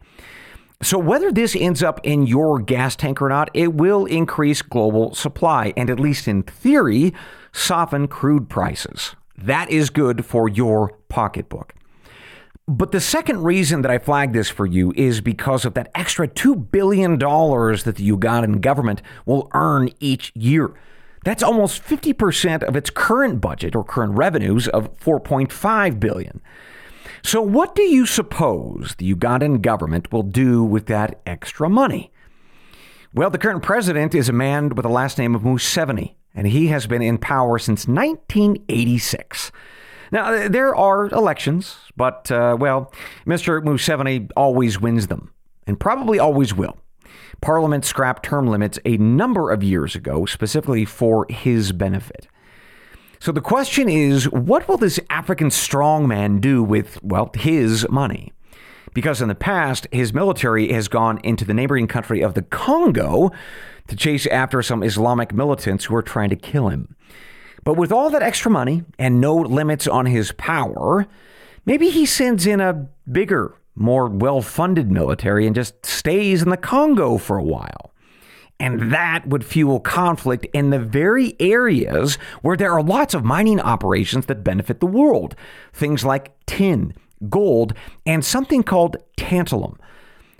So, 0.82 0.98
whether 0.98 1.30
this 1.30 1.58
ends 1.58 1.84
up 1.84 2.00
in 2.04 2.26
your 2.26 2.60
gas 2.60 2.96
tank 2.96 3.22
or 3.22 3.28
not, 3.28 3.50
it 3.54 3.74
will 3.74 4.06
increase 4.06 4.62
global 4.62 5.14
supply 5.14 5.74
and, 5.76 5.90
at 5.90 6.00
least 6.00 6.26
in 6.26 6.44
theory, 6.44 7.14
soften 7.52 8.08
crude 8.08 8.48
prices. 8.50 9.16
That 9.38 9.70
is 9.70 9.90
good 9.90 10.26
for 10.26 10.48
your 10.48 10.99
pocketbook. 11.10 11.74
But 12.68 12.92
the 12.92 13.02
second 13.02 13.44
reason 13.44 13.82
that 13.82 13.90
I 13.90 13.98
flag 13.98 14.32
this 14.32 14.50
for 14.50 14.68
you 14.68 14.94
is 14.96 15.22
because 15.22 15.66
of 15.66 15.74
that 15.74 15.90
extra 15.96 16.28
$2 16.28 16.70
billion 16.72 17.18
that 17.18 17.94
the 17.98 18.12
Ugandan 18.12 18.62
government 18.62 19.02
will 19.26 19.50
earn 19.56 19.90
each 20.00 20.32
year. 20.36 20.76
That's 21.26 21.42
almost 21.42 21.84
50% 21.84 22.62
of 22.62 22.76
its 22.76 22.92
current 22.92 23.42
budget 23.42 23.76
or 23.76 23.84
current 23.84 24.14
revenues 24.14 24.68
of 24.68 24.96
4.5 25.00 26.00
billion. 26.00 26.42
So, 27.24 27.42
what 27.42 27.76
do 27.76 27.82
you 27.82 28.06
suppose 28.06 28.96
the 28.98 29.14
Ugandan 29.14 29.62
government 29.62 30.12
will 30.14 30.24
do 30.24 30.64
with 30.64 30.86
that 30.86 31.20
extra 31.26 31.70
money? 31.70 32.12
Well, 33.14 33.32
the 33.32 33.40
current 33.40 33.64
president 33.64 34.14
is 34.14 34.30
a 34.30 34.34
man 34.34 34.70
with 34.70 34.84
the 34.84 34.90
last 34.90 35.18
name 35.18 35.34
of 35.34 35.42
Museveni, 35.42 36.14
and 36.36 36.48
he 36.48 36.68
has 36.68 36.86
been 36.86 37.02
in 37.02 37.18
power 37.18 37.58
since 37.58 37.88
1986. 37.88 39.52
Now, 40.12 40.48
there 40.48 40.76
are 40.76 41.08
elections, 41.08 41.78
but, 41.96 42.32
uh, 42.32 42.58
well, 42.60 42.92
Mr. 43.26 43.62
Museveni 43.64 44.30
always 44.36 44.82
wins 44.82 45.08
them, 45.08 45.32
and 45.68 45.80
probably 45.80 46.20
always 46.20 46.54
will. 46.54 46.78
Parliament 47.42 47.86
scrapped 47.86 48.24
term 48.24 48.48
limits 48.48 48.80
a 48.86 48.98
number 48.98 49.52
of 49.52 49.64
years 49.64 49.96
ago, 49.96 50.26
specifically 50.26 50.84
for 50.86 51.26
his 51.30 51.72
benefit. 51.72 52.28
So 53.20 53.32
the 53.32 53.42
question 53.42 53.90
is 53.90 54.30
what 54.30 54.68
will 54.68 54.78
this 54.78 55.00
African 55.10 55.50
strongman 55.50 56.40
do 56.42 56.64
with, 56.64 57.02
well, 57.04 57.32
his 57.36 57.88
money? 57.90 58.32
Because 58.94 59.22
in 59.22 59.28
the 59.28 59.36
past, 59.36 59.88
his 59.92 60.14
military 60.14 60.72
has 60.72 60.88
gone 60.88 61.20
into 61.24 61.46
the 61.46 61.54
neighboring 61.54 61.88
country 61.88 62.22
of 62.22 62.34
the 62.34 62.42
Congo 62.42 63.32
to 63.88 63.96
chase 63.96 64.26
after 64.28 64.62
some 64.62 64.84
Islamic 64.84 65.34
militants 65.34 65.86
who 65.86 65.96
are 65.96 66.02
trying 66.02 66.30
to 66.30 66.36
kill 66.36 66.70
him. 66.70 66.96
But 67.64 67.76
with 67.76 67.92
all 67.92 68.10
that 68.10 68.24
extra 68.24 68.52
money 68.52 68.84
and 68.98 69.22
no 69.22 69.36
limits 69.36 69.88
on 69.88 70.06
his 70.06 70.32
power, 70.34 71.08
maybe 71.66 71.90
he 71.90 72.06
sends 72.06 72.46
in 72.46 72.62
a 72.62 72.88
bigger, 73.12 73.56
more 73.76 74.08
well 74.08 74.42
funded 74.42 74.92
military 74.92 75.46
and 75.46 75.56
just 75.56 75.86
stays 75.86 76.42
in 76.42 76.50
the 76.50 76.58
Congo 76.58 77.18
for 77.18 77.38
a 77.38 77.44
while. 77.44 77.94
And 78.60 78.92
that 78.92 79.26
would 79.28 79.46
fuel 79.46 79.80
conflict 79.80 80.46
in 80.52 80.70
the 80.70 80.80
very 80.80 81.36
areas 81.40 82.16
where 82.42 82.58
there 82.58 82.74
are 82.74 82.84
lots 82.84 83.14
of 83.14 83.24
mining 83.24 83.62
operations 83.62 84.26
that 84.26 84.44
benefit 84.44 84.82
the 84.82 84.86
world. 84.86 85.34
Things 85.72 86.04
like 86.04 86.34
tin, 86.46 86.94
gold, 87.30 87.74
and 88.06 88.24
something 88.24 88.64
called 88.64 88.98
tantalum. 89.18 89.78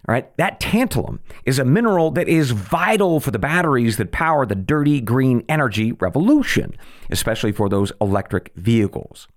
Right, 0.08 0.36
that 0.38 0.60
tantalum 0.60 1.20
is 1.46 1.60
a 1.60 1.66
mineral 1.66 2.10
that 2.12 2.28
is 2.28 2.52
vital 2.52 3.20
for 3.20 3.32
the 3.32 3.40
batteries 3.40 3.98
that 3.98 4.12
power 4.12 4.46
the 4.46 4.56
dirty 4.56 5.02
green 5.02 5.44
energy 5.50 5.92
revolution, 5.92 6.74
especially 7.10 7.52
for 7.52 7.70
those 7.70 7.92
electric 8.02 8.52
vehicles. 8.56 9.28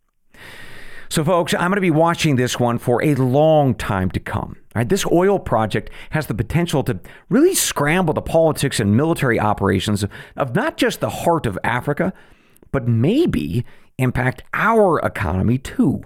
So, 1.09 1.23
folks, 1.25 1.53
I'm 1.53 1.69
going 1.69 1.75
to 1.75 1.83
be 1.83 1.91
watching 1.91 2.37
this 2.37 2.59
one 2.59 2.79
for 2.79 3.05
a 3.05 3.15
long 3.17 3.75
time 3.75 4.11
to 4.13 4.21
come. 4.21 4.57
Right, 4.75 4.89
this 4.89 5.05
oil 5.05 5.39
project 5.39 5.91
has 6.11 6.27
the 6.27 6.35
potential 6.35 6.83
to 6.85 6.99
really 7.29 7.55
scramble 7.55 8.15
the 8.15 8.23
politics 8.23 8.81
and 8.81 8.97
military 8.97 9.39
operations 9.39 10.07
of 10.37 10.55
not 10.55 10.79
just 10.79 11.01
the 11.01 11.11
heart 11.11 11.45
of 11.45 11.59
Africa, 11.63 12.15
but 12.71 12.89
maybe 12.89 13.67
impact 13.99 14.43
our 14.55 14.99
economy 15.01 15.59
too, 15.59 16.03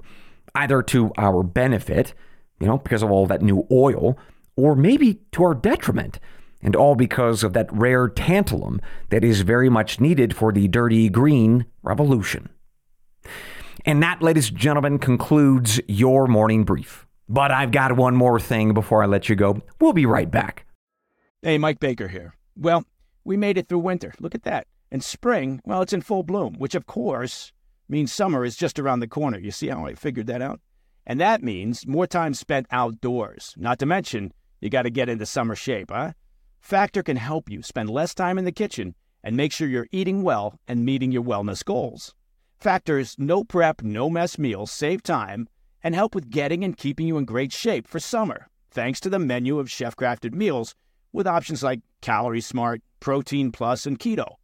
either 0.56 0.82
to 0.82 1.12
our 1.16 1.44
benefit, 1.44 2.12
you 2.58 2.66
know, 2.66 2.78
because 2.78 3.04
of 3.04 3.10
all 3.12 3.26
that 3.26 3.42
new 3.42 3.64
oil, 3.70 4.18
or 4.56 4.74
maybe 4.74 5.20
to 5.32 5.44
our 5.44 5.54
detriment. 5.54 6.18
And 6.62 6.74
all 6.74 6.96
because 6.96 7.44
of 7.44 7.52
that 7.52 7.72
rare 7.72 8.08
tantalum 8.08 8.80
that 9.10 9.22
is 9.22 9.42
very 9.42 9.68
much 9.68 10.00
needed 10.00 10.34
for 10.34 10.52
the 10.52 10.66
dirty 10.66 11.08
green 11.08 11.66
revolution. 11.82 12.48
And 13.84 14.02
that, 14.02 14.20
ladies 14.22 14.48
and 14.48 14.58
gentlemen, 14.58 14.98
concludes 14.98 15.80
your 15.86 16.26
morning 16.26 16.64
brief. 16.64 17.06
But 17.28 17.50
I've 17.52 17.70
got 17.70 17.96
one 17.96 18.16
more 18.16 18.40
thing 18.40 18.74
before 18.74 19.02
I 19.02 19.06
let 19.06 19.28
you 19.28 19.36
go. 19.36 19.62
We'll 19.80 19.92
be 19.92 20.06
right 20.06 20.30
back. 20.30 20.66
Hey, 21.42 21.58
Mike 21.58 21.78
Baker 21.78 22.08
here. 22.08 22.34
Well, 22.56 22.84
we 23.22 23.36
made 23.36 23.58
it 23.58 23.68
through 23.68 23.80
winter. 23.80 24.14
Look 24.18 24.34
at 24.34 24.44
that. 24.44 24.66
And 24.90 25.04
spring, 25.04 25.60
well, 25.64 25.82
it's 25.82 25.92
in 25.92 26.00
full 26.00 26.22
bloom, 26.22 26.54
which 26.58 26.74
of 26.74 26.86
course 26.86 27.52
means 27.88 28.12
summer 28.12 28.44
is 28.44 28.56
just 28.56 28.78
around 28.78 29.00
the 29.00 29.08
corner. 29.08 29.38
You 29.38 29.50
see 29.50 29.68
how 29.68 29.86
I 29.86 29.94
figured 29.94 30.26
that 30.28 30.42
out? 30.42 30.60
And 31.06 31.20
that 31.20 31.42
means 31.42 31.86
more 31.86 32.06
time 32.06 32.34
spent 32.34 32.66
outdoors. 32.70 33.54
Not 33.56 33.78
to 33.78 33.86
mention, 33.86 34.32
you 34.60 34.70
got 34.70 34.82
to 34.82 34.90
get 34.90 35.08
into 35.08 35.26
summer 35.26 35.54
shape, 35.54 35.90
huh? 35.90 36.12
Factor 36.60 37.02
can 37.02 37.16
help 37.16 37.48
you 37.50 37.62
spend 37.62 37.90
less 37.90 38.14
time 38.14 38.38
in 38.38 38.44
the 38.44 38.52
kitchen 38.52 38.94
and 39.22 39.36
make 39.36 39.52
sure 39.52 39.68
you're 39.68 39.88
eating 39.92 40.22
well 40.22 40.58
and 40.66 40.84
meeting 40.84 41.12
your 41.12 41.22
wellness 41.22 41.64
goals. 41.64 42.14
Factor's 42.58 43.16
no 43.18 43.44
prep, 43.44 43.82
no 43.82 44.08
mess 44.08 44.38
meals 44.38 44.70
save 44.70 45.02
time 45.02 45.48
and 45.82 45.94
help 45.94 46.14
with 46.14 46.30
getting 46.30 46.64
and 46.64 46.76
keeping 46.76 47.06
you 47.06 47.18
in 47.18 47.24
great 47.24 47.52
shape 47.52 47.86
for 47.86 48.00
summer, 48.00 48.48
thanks 48.70 48.98
to 49.00 49.10
the 49.10 49.18
menu 49.18 49.58
of 49.58 49.70
chef 49.70 49.94
crafted 49.94 50.34
meals 50.34 50.74
with 51.12 51.26
options 51.26 51.62
like 51.62 51.80
Calorie 52.00 52.40
Smart, 52.40 52.82
Protein 52.98 53.52
Plus, 53.52 53.86
and 53.86 53.98
Keto. 53.98 54.34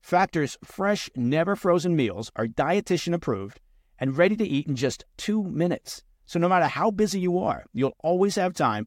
Factor's 0.00 0.56
fresh, 0.64 1.10
never 1.14 1.56
frozen 1.56 1.94
meals 1.94 2.30
are 2.36 2.46
dietitian 2.46 3.12
approved 3.12 3.60
and 3.98 4.16
ready 4.16 4.36
to 4.36 4.46
eat 4.46 4.66
in 4.66 4.76
just 4.76 5.04
two 5.16 5.42
minutes. 5.42 6.02
So 6.24 6.38
no 6.38 6.48
matter 6.48 6.66
how 6.66 6.90
busy 6.90 7.20
you 7.20 7.38
are, 7.38 7.66
you'll 7.72 7.96
always 8.02 8.36
have 8.36 8.54
time 8.54 8.86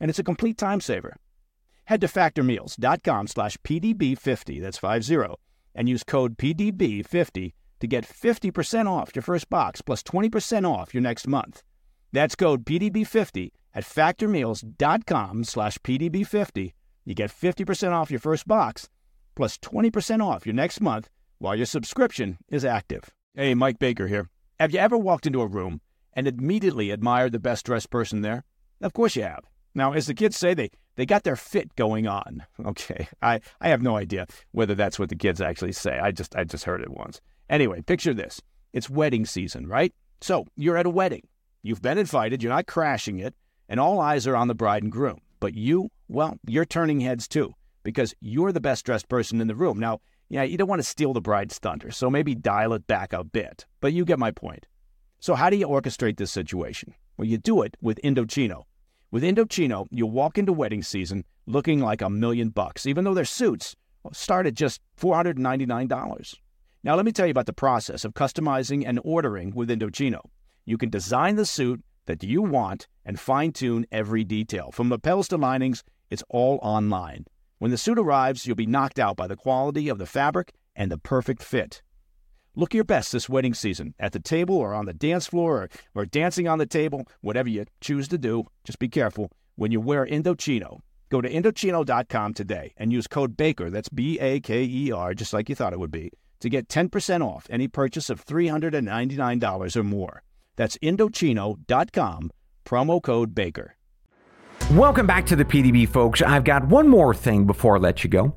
and 0.00 0.10
it's 0.10 0.18
a 0.18 0.24
complete 0.24 0.58
time 0.58 0.80
saver. 0.80 1.16
Head 1.86 2.00
to 2.02 2.06
factormeals.com 2.06 3.28
slash 3.28 3.56
PDB50, 3.58 4.60
that's 4.60 4.78
50, 4.78 5.34
and 5.74 5.88
use 5.88 6.04
code 6.04 6.36
PDB50 6.36 7.52
to 7.80 7.86
get 7.86 8.06
50% 8.06 8.86
off 8.86 9.14
your 9.14 9.22
first 9.22 9.48
box 9.48 9.80
plus 9.80 10.02
20% 10.02 10.68
off 10.68 10.92
your 10.92 11.02
next 11.02 11.26
month. 11.26 11.62
That's 12.12 12.34
code 12.34 12.64
PDB50 12.64 13.50
at 13.74 13.84
factormeals.com 13.84 15.44
slash 15.44 15.78
PDB50. 15.78 16.72
You 17.04 17.14
get 17.14 17.30
50% 17.30 17.92
off 17.92 18.10
your 18.10 18.20
first 18.20 18.46
box 18.46 18.88
plus 19.34 19.56
20% 19.58 20.22
off 20.22 20.44
your 20.44 20.54
next 20.54 20.80
month 20.80 21.08
while 21.38 21.56
your 21.56 21.66
subscription 21.66 22.38
is 22.50 22.64
active. 22.64 23.04
Hey, 23.34 23.54
Mike 23.54 23.78
Baker 23.78 24.08
here. 24.08 24.28
Have 24.58 24.72
you 24.72 24.80
ever 24.80 24.98
walked 24.98 25.26
into 25.26 25.40
a 25.40 25.46
room 25.46 25.80
and 26.12 26.26
immediately 26.26 26.90
admired 26.90 27.32
the 27.32 27.38
best 27.38 27.64
dressed 27.64 27.90
person 27.90 28.22
there? 28.22 28.44
Of 28.80 28.92
course 28.92 29.14
you 29.16 29.22
have. 29.22 29.44
Now, 29.78 29.92
as 29.92 30.06
the 30.06 30.14
kids 30.14 30.36
say, 30.36 30.54
they, 30.54 30.70
they 30.96 31.06
got 31.06 31.22
their 31.22 31.36
fit 31.36 31.74
going 31.76 32.08
on. 32.08 32.44
Okay, 32.66 33.08
I, 33.22 33.40
I 33.60 33.68
have 33.68 33.80
no 33.80 33.96
idea 33.96 34.26
whether 34.50 34.74
that's 34.74 34.98
what 34.98 35.08
the 35.08 35.16
kids 35.16 35.40
actually 35.40 35.72
say. 35.72 35.98
I 35.98 36.10
just 36.10 36.36
I 36.36 36.44
just 36.44 36.64
heard 36.64 36.82
it 36.82 36.90
once. 36.90 37.20
Anyway, 37.48 37.80
picture 37.80 38.12
this. 38.12 38.42
It's 38.72 38.90
wedding 38.90 39.24
season, 39.24 39.66
right? 39.66 39.94
So 40.20 40.44
you're 40.56 40.76
at 40.76 40.84
a 40.84 40.90
wedding. 40.90 41.22
You've 41.62 41.80
been 41.80 41.96
invited, 41.96 42.42
you're 42.42 42.52
not 42.52 42.66
crashing 42.66 43.20
it, 43.20 43.34
and 43.68 43.78
all 43.80 44.00
eyes 44.00 44.26
are 44.26 44.36
on 44.36 44.48
the 44.48 44.54
bride 44.54 44.82
and 44.82 44.92
groom. 44.92 45.20
But 45.40 45.54
you, 45.54 45.88
well, 46.08 46.36
you're 46.46 46.64
turning 46.64 47.00
heads 47.00 47.28
too, 47.28 47.54
because 47.84 48.12
you're 48.20 48.52
the 48.52 48.60
best 48.60 48.84
dressed 48.84 49.08
person 49.08 49.40
in 49.40 49.46
the 49.46 49.54
room. 49.54 49.78
Now, 49.78 50.00
yeah, 50.28 50.42
you 50.42 50.58
don't 50.58 50.68
want 50.68 50.80
to 50.80 50.88
steal 50.88 51.12
the 51.12 51.20
bride's 51.20 51.58
thunder, 51.58 51.90
so 51.90 52.10
maybe 52.10 52.34
dial 52.34 52.74
it 52.74 52.86
back 52.86 53.12
a 53.12 53.24
bit. 53.24 53.64
But 53.80 53.92
you 53.92 54.04
get 54.04 54.18
my 54.18 54.32
point. 54.32 54.66
So 55.20 55.36
how 55.36 55.48
do 55.48 55.56
you 55.56 55.68
orchestrate 55.68 56.16
this 56.16 56.32
situation? 56.32 56.94
Well, 57.16 57.28
you 57.28 57.38
do 57.38 57.62
it 57.62 57.76
with 57.80 58.00
Indochino. 58.02 58.64
With 59.10 59.22
Indochino, 59.22 59.86
you'll 59.90 60.10
walk 60.10 60.36
into 60.36 60.52
wedding 60.52 60.82
season 60.82 61.24
looking 61.46 61.80
like 61.80 62.02
a 62.02 62.10
million 62.10 62.50
bucks, 62.50 62.84
even 62.84 63.04
though 63.04 63.14
their 63.14 63.24
suits 63.24 63.74
start 64.12 64.46
at 64.46 64.52
just 64.52 64.82
$499. 65.00 66.34
Now, 66.84 66.94
let 66.94 67.06
me 67.06 67.12
tell 67.12 67.26
you 67.26 67.30
about 67.30 67.46
the 67.46 67.54
process 67.54 68.04
of 68.04 68.12
customizing 68.12 68.84
and 68.86 69.00
ordering 69.02 69.54
with 69.54 69.70
Indochino. 69.70 70.20
You 70.66 70.76
can 70.76 70.90
design 70.90 71.36
the 71.36 71.46
suit 71.46 71.82
that 72.04 72.22
you 72.22 72.42
want 72.42 72.86
and 73.06 73.18
fine 73.18 73.52
tune 73.52 73.86
every 73.90 74.24
detail. 74.24 74.70
From 74.72 74.90
lapels 74.90 75.28
to 75.28 75.38
linings, 75.38 75.84
it's 76.10 76.22
all 76.28 76.58
online. 76.62 77.24
When 77.58 77.70
the 77.70 77.78
suit 77.78 77.98
arrives, 77.98 78.46
you'll 78.46 78.56
be 78.56 78.66
knocked 78.66 78.98
out 78.98 79.16
by 79.16 79.26
the 79.26 79.36
quality 79.36 79.88
of 79.88 79.96
the 79.96 80.06
fabric 80.06 80.52
and 80.76 80.92
the 80.92 80.98
perfect 80.98 81.42
fit. 81.42 81.80
Look 82.58 82.74
your 82.74 82.82
best 82.82 83.12
this 83.12 83.28
wedding 83.28 83.54
season 83.54 83.94
at 84.00 84.10
the 84.10 84.18
table 84.18 84.56
or 84.56 84.74
on 84.74 84.86
the 84.86 84.92
dance 84.92 85.28
floor 85.28 85.62
or, 85.62 85.68
or 85.94 86.04
dancing 86.04 86.48
on 86.48 86.58
the 86.58 86.66
table, 86.66 87.06
whatever 87.20 87.48
you 87.48 87.66
choose 87.80 88.08
to 88.08 88.18
do. 88.18 88.48
Just 88.64 88.80
be 88.80 88.88
careful 88.88 89.30
when 89.54 89.70
you 89.70 89.80
wear 89.80 90.04
Indochino. 90.04 90.80
Go 91.08 91.20
to 91.20 91.30
Indochino.com 91.30 92.34
today 92.34 92.72
and 92.76 92.92
use 92.92 93.06
code 93.06 93.36
BAKER, 93.36 93.70
that's 93.70 93.88
B 93.88 94.18
A 94.18 94.40
K 94.40 94.64
E 94.64 94.90
R, 94.90 95.14
just 95.14 95.32
like 95.32 95.48
you 95.48 95.54
thought 95.54 95.72
it 95.72 95.78
would 95.78 95.92
be 95.92 96.10
to 96.40 96.48
get 96.48 96.66
10% 96.66 97.24
off 97.24 97.46
any 97.48 97.68
purchase 97.68 98.10
of 98.10 98.26
$399 98.26 99.76
or 99.76 99.84
more. 99.84 100.22
That's 100.56 100.76
Indochino.com, 100.78 102.32
promo 102.64 103.00
code 103.00 103.36
BAKER. 103.36 103.76
Welcome 104.72 105.06
back 105.06 105.26
to 105.26 105.36
the 105.36 105.44
PDB, 105.44 105.88
folks. 105.88 106.22
I've 106.22 106.42
got 106.42 106.66
one 106.66 106.88
more 106.88 107.14
thing 107.14 107.46
before 107.46 107.76
I 107.76 107.78
let 107.78 108.02
you 108.02 108.10
go. 108.10 108.34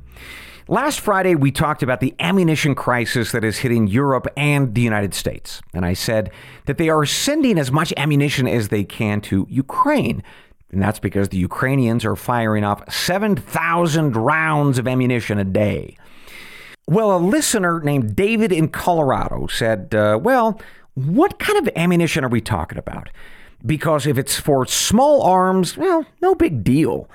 Last 0.72 1.02
Friday, 1.02 1.36
we 1.36 1.52
talked 1.52 1.84
about 1.84 2.00
the 2.00 2.16
ammunition 2.22 2.76
crisis 2.76 3.34
that 3.34 3.44
is 3.44 3.58
hitting 3.58 3.88
Europe 3.88 4.26
and 4.38 4.74
the 4.74 4.80
United 4.80 5.14
States. 5.14 5.62
And 5.74 5.86
I 5.86 5.92
said 5.92 6.32
that 6.66 6.78
they 6.78 6.88
are 6.88 7.06
sending 7.06 7.60
as 7.60 7.74
much 7.74 7.94
ammunition 7.98 8.48
as 8.48 8.70
they 8.70 8.86
can 8.86 9.20
to 9.24 9.46
Ukraine. 9.50 10.24
And 10.72 10.82
that's 10.82 10.98
because 10.98 11.28
the 11.28 11.38
Ukrainians 11.38 12.06
are 12.06 12.16
firing 12.16 12.64
off 12.64 12.90
7,000 12.90 14.16
rounds 14.16 14.80
of 14.80 14.88
ammunition 14.88 15.38
a 15.38 15.44
day. 15.44 15.98
Well, 16.88 17.18
a 17.18 17.20
listener 17.20 17.82
named 17.82 18.16
David 18.16 18.54
in 18.54 18.70
Colorado 18.70 19.48
said, 19.48 19.94
uh, 19.94 20.20
Well, 20.24 20.58
what 20.94 21.38
kind 21.38 21.60
of 21.60 21.74
ammunition 21.76 22.24
are 22.24 22.30
we 22.30 22.40
talking 22.40 22.78
about? 22.78 23.10
Because 23.66 24.08
if 24.08 24.18
it's 24.18 24.40
for 24.40 24.66
small 24.66 25.22
arms, 25.24 25.76
well, 25.76 26.06
no 26.22 26.34
big 26.34 26.64
deal. 26.64 27.10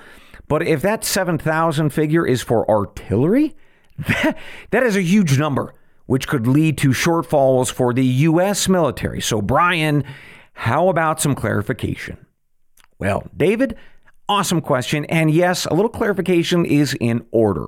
But 0.47 0.63
if 0.63 0.81
that 0.81 1.03
7,000 1.03 1.89
figure 1.89 2.25
is 2.25 2.41
for 2.41 2.69
artillery, 2.69 3.55
that, 3.97 4.37
that 4.71 4.83
is 4.83 4.95
a 4.95 5.01
huge 5.01 5.37
number, 5.37 5.73
which 6.05 6.27
could 6.27 6.47
lead 6.47 6.77
to 6.79 6.89
shortfalls 6.89 7.71
for 7.71 7.93
the 7.93 8.05
U.S. 8.05 8.69
military. 8.69 9.21
So, 9.21 9.41
Brian, 9.41 10.03
how 10.53 10.89
about 10.89 11.21
some 11.21 11.35
clarification? 11.35 12.25
Well, 12.99 13.27
David, 13.35 13.75
awesome 14.29 14.61
question. 14.61 15.05
And 15.05 15.29
yes, 15.29 15.65
a 15.65 15.73
little 15.73 15.89
clarification 15.89 16.65
is 16.65 16.95
in 16.99 17.25
order. 17.31 17.67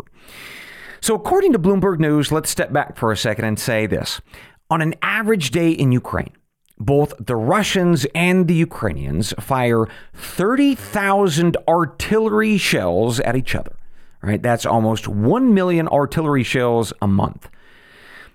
So, 1.01 1.15
according 1.15 1.53
to 1.53 1.59
Bloomberg 1.59 1.99
News, 1.99 2.31
let's 2.31 2.49
step 2.49 2.73
back 2.73 2.97
for 2.97 3.11
a 3.11 3.17
second 3.17 3.45
and 3.45 3.59
say 3.59 3.85
this. 3.85 4.21
On 4.69 4.81
an 4.81 4.95
average 5.01 5.51
day 5.51 5.71
in 5.71 5.91
Ukraine, 5.91 6.33
both 6.79 7.13
the 7.19 7.35
Russians 7.35 8.05
and 8.15 8.47
the 8.47 8.53
Ukrainians 8.53 9.33
fire 9.39 9.87
30,000 10.13 11.57
artillery 11.67 12.57
shells 12.57 13.19
at 13.19 13.35
each 13.35 13.55
other. 13.55 13.75
Right? 14.21 14.41
That's 14.41 14.65
almost 14.65 15.07
1 15.07 15.53
million 15.53 15.87
artillery 15.87 16.43
shells 16.43 16.91
a 17.01 17.07
month. 17.07 17.49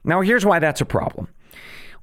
Now, 0.05 0.21
here's 0.21 0.45
why 0.45 0.59
that's 0.59 0.81
a 0.81 0.87
problem. 0.87 1.29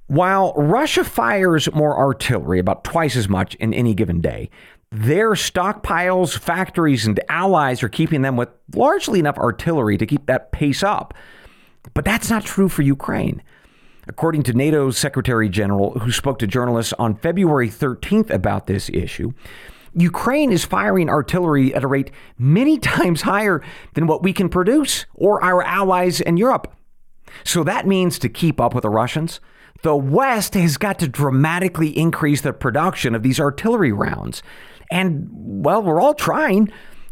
While 0.08 0.54
Russia 0.54 1.04
fires 1.04 1.71
more 1.73 1.97
artillery, 1.97 2.60
about 2.60 2.84
twice 2.84 3.15
as 3.15 3.30
much 3.30 3.56
in 3.56 3.73
any 3.73 3.93
given 3.93 4.19
day, 4.19 4.49
their 4.91 5.32
stockpiles, 5.32 6.38
factories, 6.38 7.06
and 7.06 7.19
allies 7.30 7.82
are 7.82 7.89
keeping 7.89 8.23
them 8.23 8.36
with 8.36 8.49
largely 8.75 9.19
enough 9.19 9.38
artillery 9.38 9.97
to 9.97 10.06
keep 10.06 10.25
that 10.25 10.51
pace 10.51 10.84
up. 10.84 11.13
But 11.93 12.04
that's 12.04 12.30
not 12.30 12.43
true 12.43 12.67
for 12.67 12.82
Ukraine. 12.82 13.41
According 14.12 14.43
to 14.43 14.54
NATO's 14.54 14.97
Secretary 14.97 15.47
General, 15.47 15.97
who 16.00 16.12
spoke 16.12 16.38
to 16.39 16.45
journalists 16.45 16.91
on 17.00 17.15
February 17.15 17.69
13th 17.69 18.30
about 18.30 18.67
this 18.67 18.89
issue, 18.89 19.32
Ukraine 19.93 20.52
is 20.52 20.65
firing 20.65 21.10
artillery 21.10 21.74
at 21.74 21.86
a 21.86 21.88
rate 21.88 22.12
many 22.38 22.78
times 22.93 23.21
higher 23.21 23.63
than 23.93 24.08
what 24.08 24.21
we 24.21 24.34
can 24.34 24.50
produce 24.50 25.06
or 25.13 25.41
our 25.41 25.63
allies 25.63 26.19
in 26.19 26.36
Europe. 26.36 26.76
So 27.45 27.63
that 27.63 27.88
means 27.88 28.19
to 28.19 28.28
keep 28.28 28.60
up 28.60 28.76
with 28.76 28.82
the 28.82 28.89
Russians, 28.89 29.39
the 29.82 29.95
West 29.95 30.56
has 30.56 30.76
got 30.76 31.00
to 31.00 31.08
dramatically 31.08 31.97
increase 31.97 32.41
the 32.41 32.52
production 32.52 33.15
of 33.15 33.24
these 33.24 33.39
artillery 33.39 33.93
rounds. 33.93 34.43
And, 34.91 35.30
well, 35.32 35.82
we're 35.82 36.02
all 36.02 36.15
trying. 36.15 36.69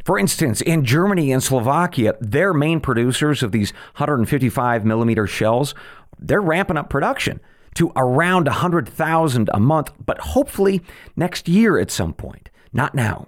For 0.10 0.18
instance, 0.18 0.62
in 0.62 0.86
Germany 0.86 1.32
and 1.32 1.44
Slovakia, 1.44 2.16
their 2.20 2.54
main 2.54 2.80
producers 2.80 3.44
of 3.44 3.52
these 3.52 3.72
155 3.98 4.84
millimeter 4.84 5.28
shells, 5.28 5.76
they're 6.20 6.42
ramping 6.42 6.78
up 6.78 6.90
production 6.90 7.40
to 7.76 7.92
around 7.96 8.46
100,000 8.48 9.50
a 9.54 9.60
month, 9.60 9.92
but 10.06 10.20
hopefully 10.20 10.82
next 11.16 11.48
year 11.48 11.78
at 11.78 11.92
some 11.92 12.14
point, 12.14 12.50
not 12.74 12.96
now. 12.96 13.28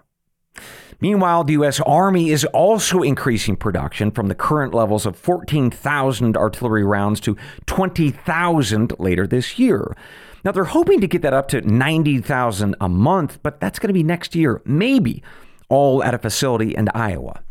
Meanwhile, 0.99 1.45
the 1.45 1.53
U.S. 1.53 1.79
Army 1.79 2.29
is 2.29 2.45
also 2.45 3.01
increasing 3.01 3.55
production 3.55 4.11
from 4.11 4.27
the 4.27 4.35
current 4.35 4.73
levels 4.73 5.07
of 5.07 5.15
14,000 5.15 6.37
artillery 6.37 6.83
rounds 6.83 7.19
to 7.21 7.35
20,000 7.65 8.93
later 8.99 9.25
this 9.25 9.57
year. 9.57 9.95
Now, 10.45 10.51
they're 10.51 10.65
hoping 10.65 11.01
to 11.01 11.07
get 11.07 11.23
that 11.23 11.33
up 11.33 11.47
to 11.49 11.61
90,000 11.61 12.75
a 12.79 12.89
month, 12.89 13.39
but 13.41 13.59
that's 13.59 13.79
going 13.79 13.89
to 13.89 13.93
be 13.93 14.03
next 14.03 14.35
year, 14.35 14.61
maybe, 14.63 15.23
all 15.69 16.03
at 16.03 16.13
a 16.13 16.19
facility 16.19 16.75
in 16.75 16.89
Iowa. 16.89 17.41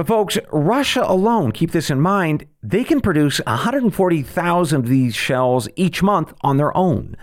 But, 0.00 0.06
folks, 0.06 0.38
Russia 0.50 1.04
alone, 1.06 1.52
keep 1.52 1.72
this 1.72 1.90
in 1.90 2.00
mind, 2.00 2.46
they 2.62 2.84
can 2.84 3.02
produce 3.02 3.38
140,000 3.46 4.78
of 4.78 4.88
these 4.88 5.14
shells 5.14 5.68
each 5.76 6.02
month 6.02 6.32
on 6.40 6.56
their 6.56 6.74
own. 6.74 7.18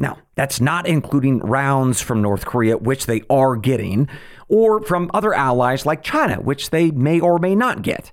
Now, 0.00 0.18
that's 0.34 0.60
not 0.60 0.88
including 0.88 1.38
rounds 1.38 2.00
from 2.00 2.22
North 2.22 2.44
Korea, 2.44 2.78
which 2.78 3.06
they 3.06 3.22
are 3.30 3.54
getting, 3.54 4.08
or 4.48 4.82
from 4.82 5.08
other 5.14 5.34
allies 5.34 5.86
like 5.86 6.02
China, 6.02 6.40
which 6.40 6.70
they 6.70 6.90
may 6.90 7.20
or 7.20 7.38
may 7.38 7.54
not 7.54 7.82
get. 7.82 8.10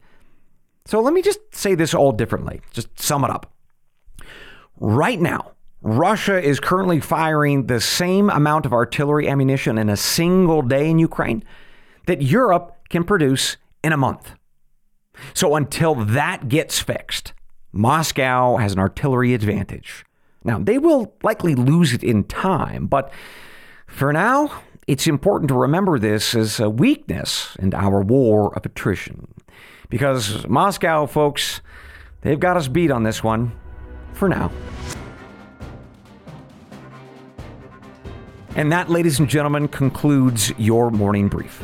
So 0.86 1.00
let 1.00 1.16
me 1.16 1.24
just 1.24 1.40
say 1.50 1.74
this 1.74 1.96
all 1.96 2.12
differently, 2.12 2.62
just 2.72 3.00
sum 3.02 3.24
it 3.24 3.32
up. 3.32 3.52
Right 4.80 5.20
now, 5.20 5.54
Russia 5.82 6.40
is 6.40 6.60
currently 6.60 7.00
firing 7.00 7.66
the 7.66 7.82
same 7.82 8.30
amount 8.30 8.68
of 8.68 8.74
artillery 8.74 9.28
ammunition 9.28 9.80
in 9.80 9.90
a 9.90 9.98
single 9.98 10.62
day 10.62 10.92
in 10.92 11.00
Ukraine 11.00 11.44
that 12.06 12.22
Europe 12.22 12.78
can 12.90 13.04
produce 13.04 13.58
in 13.84 13.94
a 13.94 13.98
month. 13.98 14.34
So 15.34 15.56
until 15.56 15.96
that 15.96 16.48
gets 16.50 16.80
fixed, 16.80 17.34
Moscow 17.72 18.58
has 18.58 18.74
an 18.74 18.80
artillery 18.80 19.34
advantage. 19.34 20.06
Now, 20.44 20.60
they 20.60 20.78
will 20.78 21.16
likely 21.24 21.56
lose 21.56 21.94
it 21.94 22.04
in 22.04 22.24
time, 22.26 22.88
but 22.88 23.12
for 23.88 24.12
now, 24.12 24.62
it's 24.88 25.08
important 25.08 25.50
to 25.50 25.56
remember 25.56 25.98
this 25.98 26.36
as 26.36 26.60
a 26.60 26.70
weakness 26.70 27.56
in 27.60 27.74
our 27.74 28.02
war 28.02 28.54
of 28.56 28.66
attrition. 28.66 29.28
Because 29.90 30.48
Moscow, 30.48 31.06
folks, 31.06 31.62
they've 32.22 32.40
got 32.40 32.58
us 32.58 32.68
beat 32.68 32.92
on 32.92 33.04
this 33.04 33.24
one 33.24 33.54
for 34.14 34.28
now. 34.28 34.52
And 38.56 38.72
that, 38.72 38.90
ladies 38.90 39.20
and 39.20 39.30
gentlemen, 39.30 39.68
concludes 39.68 40.52
your 40.58 40.92
morning 40.92 41.28
brief. 41.28 41.64